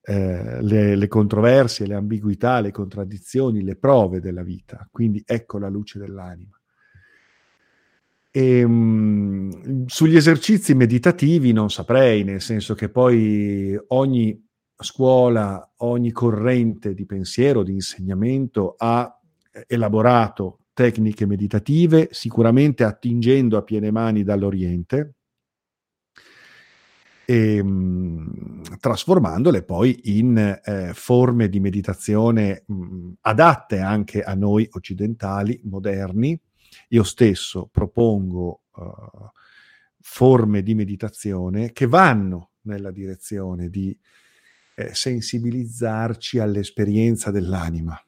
eh, 0.00 0.60
le, 0.60 0.96
le 0.96 1.06
controversie, 1.06 1.86
le 1.86 1.94
ambiguità, 1.94 2.58
le 2.58 2.72
contraddizioni, 2.72 3.62
le 3.62 3.76
prove 3.76 4.18
della 4.18 4.42
vita. 4.42 4.88
Quindi 4.90 5.22
ecco 5.24 5.58
la 5.58 5.68
luce 5.68 6.00
dell'anima. 6.00 6.60
E, 8.36 8.62
um, 8.62 9.86
sugli 9.86 10.14
esercizi 10.14 10.74
meditativi 10.74 11.52
non 11.52 11.70
saprei, 11.70 12.22
nel 12.22 12.42
senso 12.42 12.74
che 12.74 12.90
poi 12.90 13.74
ogni 13.88 14.46
scuola, 14.76 15.72
ogni 15.76 16.12
corrente 16.12 16.92
di 16.92 17.06
pensiero, 17.06 17.62
di 17.62 17.72
insegnamento 17.72 18.74
ha 18.76 19.18
elaborato 19.66 20.66
tecniche 20.74 21.24
meditative, 21.24 22.08
sicuramente 22.10 22.84
attingendo 22.84 23.56
a 23.56 23.62
piene 23.62 23.90
mani 23.90 24.22
dall'Oriente, 24.22 25.14
e, 27.24 27.58
um, 27.58 28.60
trasformandole 28.78 29.62
poi 29.62 29.98
in 30.18 30.60
eh, 30.62 30.90
forme 30.92 31.48
di 31.48 31.58
meditazione 31.58 32.64
mh, 32.66 33.12
adatte 33.22 33.78
anche 33.78 34.22
a 34.22 34.34
noi 34.34 34.68
occidentali, 34.72 35.58
moderni, 35.64 36.38
io 36.88 37.02
stesso 37.02 37.68
propongo 37.70 38.62
uh, 38.74 39.30
forme 40.00 40.62
di 40.62 40.74
meditazione 40.74 41.72
che 41.72 41.86
vanno 41.86 42.50
nella 42.62 42.90
direzione 42.90 43.68
di 43.68 43.96
eh, 44.76 44.94
sensibilizzarci 44.94 46.38
all'esperienza 46.38 47.30
dell'anima. 47.30 48.00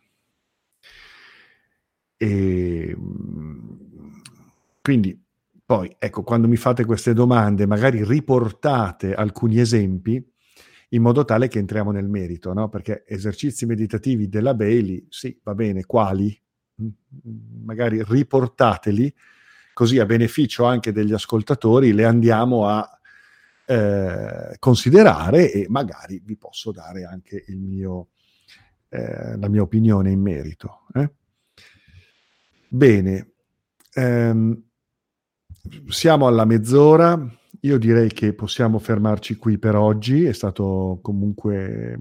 E, 2.16 2.88
ehm, 2.90 4.22
quindi 4.82 5.20
poi, 5.64 5.94
ecco, 5.98 6.22
quando 6.22 6.48
mi 6.48 6.56
fate 6.56 6.84
queste 6.84 7.12
domande, 7.12 7.66
magari 7.66 8.02
riportate 8.04 9.14
alcuni 9.14 9.60
esempi 9.60 10.24
in 10.90 11.02
modo 11.02 11.24
tale 11.24 11.48
che 11.48 11.58
entriamo 11.58 11.90
nel 11.90 12.08
merito, 12.08 12.54
no? 12.54 12.68
Perché 12.68 13.04
esercizi 13.06 13.66
meditativi 13.66 14.28
della 14.28 14.54
Bailey, 14.54 15.06
sì, 15.10 15.38
va 15.42 15.54
bene, 15.54 15.84
quali? 15.84 16.34
Magari 17.64 18.02
riportateli, 18.02 19.14
così 19.72 19.98
a 19.98 20.06
beneficio 20.06 20.64
anche 20.64 20.92
degli 20.92 21.12
ascoltatori 21.12 21.92
le 21.92 22.04
andiamo 22.04 22.66
a 22.66 22.98
eh, 23.66 24.56
considerare 24.58 25.52
e 25.52 25.66
magari 25.68 26.22
vi 26.24 26.36
posso 26.36 26.72
dare 26.72 27.04
anche 27.04 27.44
mio, 27.48 28.08
eh, 28.88 29.36
la 29.36 29.48
mia 29.48 29.62
opinione 29.62 30.10
in 30.10 30.20
merito. 30.20 30.86
Eh? 30.94 31.10
Bene, 32.68 33.32
ehm, 33.92 34.62
siamo 35.88 36.26
alla 36.26 36.44
mezz'ora. 36.44 37.36
Io 37.62 37.78
direi 37.78 38.08
che 38.08 38.34
possiamo 38.34 38.78
fermarci 38.78 39.36
qui 39.36 39.58
per 39.58 39.74
oggi. 39.74 40.24
È 40.24 40.32
stato 40.32 40.98
comunque 41.02 41.98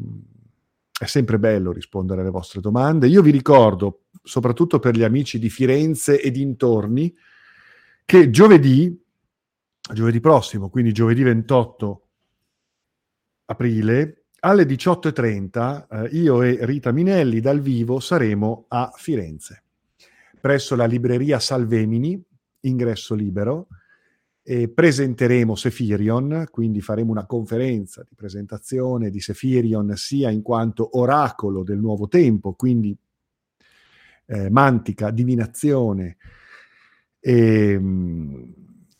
è 1.00 1.06
sempre 1.06 1.40
bello 1.40 1.72
rispondere 1.72 2.22
alle 2.22 2.30
vostre 2.30 2.62
domande. 2.62 3.08
Io 3.08 3.22
vi 3.22 3.32
ricordo, 3.32 4.06
soprattutto 4.24 4.80
per 4.80 4.96
gli 4.96 5.04
amici 5.04 5.40
di 5.40 5.50
Firenze 5.50 6.22
e 6.22 6.32
dintorni, 6.32 7.16
che 8.06 8.30
giovedì 8.30 9.06
giovedì 9.94 10.20
prossimo, 10.20 10.70
quindi 10.70 10.92
giovedì 10.92 11.24
28 11.24 12.08
aprile, 13.46 14.26
alle 14.40 14.64
18.30 14.64 15.88
eh, 15.90 16.18
io 16.18 16.42
e 16.42 16.58
Rita 16.62 16.92
Minelli 16.92 17.40
dal 17.40 17.60
vivo 17.60 18.00
saremo 18.00 18.66
a 18.68 18.92
Firenze, 18.96 19.64
presso 20.40 20.76
la 20.76 20.86
libreria 20.86 21.40
Salvemini, 21.40 22.22
ingresso 22.62 23.16
libero, 23.16 23.68
e 24.50 24.70
presenteremo 24.70 25.56
Sefirion, 25.56 26.48
quindi 26.50 26.80
faremo 26.80 27.12
una 27.12 27.26
conferenza 27.26 28.06
di 28.08 28.16
presentazione 28.16 29.10
di 29.10 29.20
Sefirion 29.20 29.92
sia 29.98 30.30
in 30.30 30.42
quanto 30.42 30.98
oracolo 30.98 31.64
del 31.64 31.80
nuovo 31.80 32.08
tempo, 32.08 32.54
quindi 32.54 32.98
eh, 34.28 34.50
mantica, 34.50 35.12
divinazione, 35.12 36.16
e, 37.20 37.78
mh, 37.78 38.54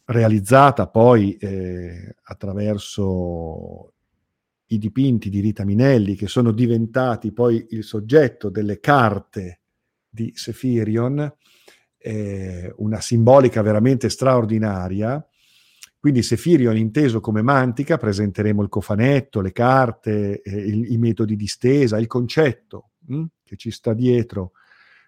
realizzata 0.04 0.88
poi 0.88 1.38
eh, 1.38 2.18
attraverso 2.24 3.94
i 4.66 4.78
dipinti 4.78 5.30
di 5.30 5.40
Rita 5.40 5.64
Minelli, 5.64 6.16
che 6.16 6.28
sono 6.28 6.52
diventati 6.52 7.32
poi 7.32 7.68
il 7.70 7.86
soggetto 7.86 8.50
delle 8.50 8.82
carte 8.82 9.62
di 10.10 10.30
Sefirion, 10.36 11.34
eh, 11.98 12.74
una 12.80 13.00
simbolica 13.00 13.62
veramente 13.62 14.10
straordinaria. 14.10 15.26
Quindi 16.00 16.22
Sefirion 16.22 16.78
inteso 16.78 17.20
come 17.20 17.42
mantica, 17.42 17.98
presenteremo 17.98 18.62
il 18.62 18.70
cofanetto, 18.70 19.42
le 19.42 19.52
carte, 19.52 20.42
eh, 20.42 20.56
il, 20.56 20.92
i 20.92 20.98
metodi 20.98 21.36
di 21.36 21.48
stesa, 21.48 21.98
il 21.98 22.08
concetto 22.08 22.92
mh, 23.08 23.16
hm, 23.16 23.26
che 23.44 23.56
ci 23.56 23.72
sta 23.72 23.94
dietro 23.94 24.52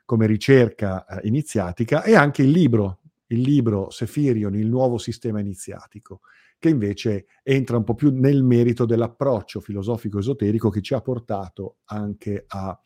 come 0.05 0.25
ricerca 0.25 1.05
eh, 1.05 1.27
iniziatica 1.27 2.03
e 2.03 2.15
anche 2.15 2.41
il 2.41 2.49
libro, 2.49 3.01
il 3.27 3.41
libro 3.41 3.89
Sefirion, 3.91 4.55
il 4.55 4.67
nuovo 4.67 4.97
sistema 4.97 5.39
iniziatico 5.39 6.21
che 6.59 6.69
invece 6.69 7.27
entra 7.41 7.77
un 7.77 7.85
po' 7.85 7.95
più 7.95 8.11
nel 8.11 8.43
merito 8.43 8.85
dell'approccio 8.85 9.61
filosofico 9.61 10.19
esoterico 10.19 10.69
che 10.69 10.81
ci 10.81 10.93
ha 10.93 11.01
portato 11.01 11.77
anche 11.85 12.43
a 12.47 12.77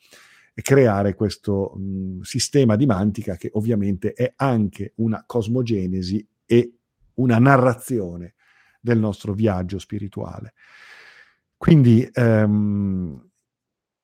creare 0.53 1.15
questo 1.15 1.73
mh, 1.75 2.21
sistema 2.21 2.75
di 2.75 2.85
mantica 2.85 3.35
che 3.35 3.49
ovviamente 3.53 4.13
è 4.13 4.31
anche 4.35 4.93
una 4.97 5.23
cosmogenesi 5.25 6.25
e 6.45 6.73
una 7.15 7.39
narrazione 7.39 8.35
del 8.79 8.99
nostro 8.99 9.33
viaggio 9.33 9.79
spirituale. 9.79 10.53
Quindi 11.57 12.07
ehm, 12.11 13.29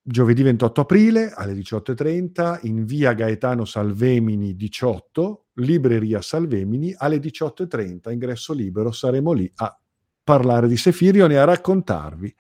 giovedì 0.02 0.44
28 0.44 0.82
aprile 0.82 1.32
alle 1.34 1.54
18.30 1.54 2.60
in 2.64 2.86
via 2.86 3.14
Gaetano 3.14 3.66
Salvemini 3.66 4.56
18, 4.56 5.48
libreria 5.56 6.22
Salvemini, 6.22 6.96
alle 6.98 7.18
18.30, 7.18 8.12
ingresso 8.12 8.54
libero, 8.54 8.92
saremo 8.92 9.34
lì 9.34 9.52
a 9.56 9.78
parlare 10.24 10.68
di 10.68 10.78
Sefirion 10.78 11.32
e 11.32 11.38
a 11.38 11.44
raccontarvi 11.44 12.36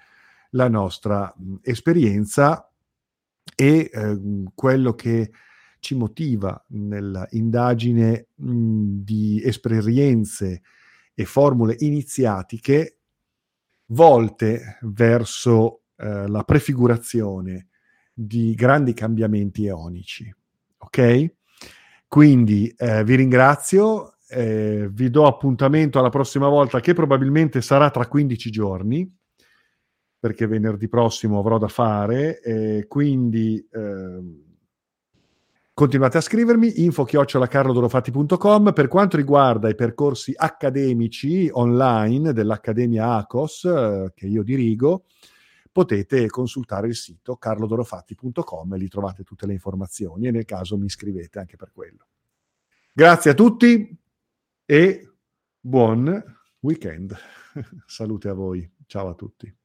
la 0.51 0.67
nostra 0.67 1.33
mh, 1.35 1.55
esperienza 1.61 2.71
e 3.55 3.89
eh, 3.91 4.19
quello 4.55 4.93
che 4.93 5.31
ci 5.79 5.95
motiva 5.95 6.63
nell'indagine 6.69 8.27
mh, 8.35 9.03
di 9.03 9.41
esperienze 9.43 10.61
e 11.13 11.25
formule 11.25 11.75
iniziatiche 11.79 12.97
volte 13.87 14.77
verso 14.81 15.81
eh, 15.97 16.27
la 16.27 16.43
prefigurazione 16.43 17.67
di 18.13 18.53
grandi 18.53 18.93
cambiamenti 18.93 19.65
eonici. 19.65 20.33
Ok? 20.77 21.33
Quindi 22.07 22.73
eh, 22.77 23.03
vi 23.03 23.15
ringrazio, 23.15 24.15
eh, 24.29 24.89
vi 24.91 25.09
do 25.09 25.27
appuntamento 25.27 25.99
alla 25.99 26.09
prossima 26.09 26.47
volta 26.47 26.79
che 26.79 26.93
probabilmente 26.93 27.61
sarà 27.61 27.89
tra 27.91 28.07
15 28.07 28.49
giorni, 28.49 29.17
perché 30.19 30.47
venerdì 30.47 30.89
prossimo 30.89 31.39
avrò 31.39 31.57
da 31.57 31.67
fare, 31.67 32.41
eh, 32.41 32.85
quindi 32.87 33.65
ehm, 33.71 34.48
continuate 35.79 36.17
a 36.17 36.21
scrivermi, 36.21 36.83
info 36.83 37.05
chiocciolacarlodorofatti.com 37.05 38.73
per 38.73 38.89
quanto 38.89 39.15
riguarda 39.15 39.69
i 39.69 39.75
percorsi 39.75 40.33
accademici 40.35 41.49
online 41.53 42.33
dell'Accademia 42.33 43.13
ACOS 43.13 43.63
eh, 43.63 44.11
che 44.13 44.27
io 44.27 44.43
dirigo, 44.43 45.05
potete 45.71 46.27
consultare 46.27 46.87
il 46.87 46.95
sito 46.95 47.37
carlodorofatti.com 47.37 48.73
e 48.73 48.77
lì 48.77 48.89
trovate 48.89 49.23
tutte 49.23 49.45
le 49.45 49.53
informazioni 49.53 50.27
e 50.27 50.31
nel 50.31 50.43
caso 50.43 50.77
mi 50.77 50.89
scrivete 50.89 51.39
anche 51.39 51.55
per 51.55 51.71
quello. 51.71 52.07
Grazie 52.91 53.31
a 53.31 53.33
tutti 53.33 53.97
e 54.65 55.13
buon 55.61 56.35
weekend. 56.59 57.17
Salute 57.87 58.27
a 58.27 58.33
voi. 58.33 58.69
Ciao 58.85 59.07
a 59.07 59.13
tutti. 59.13 59.58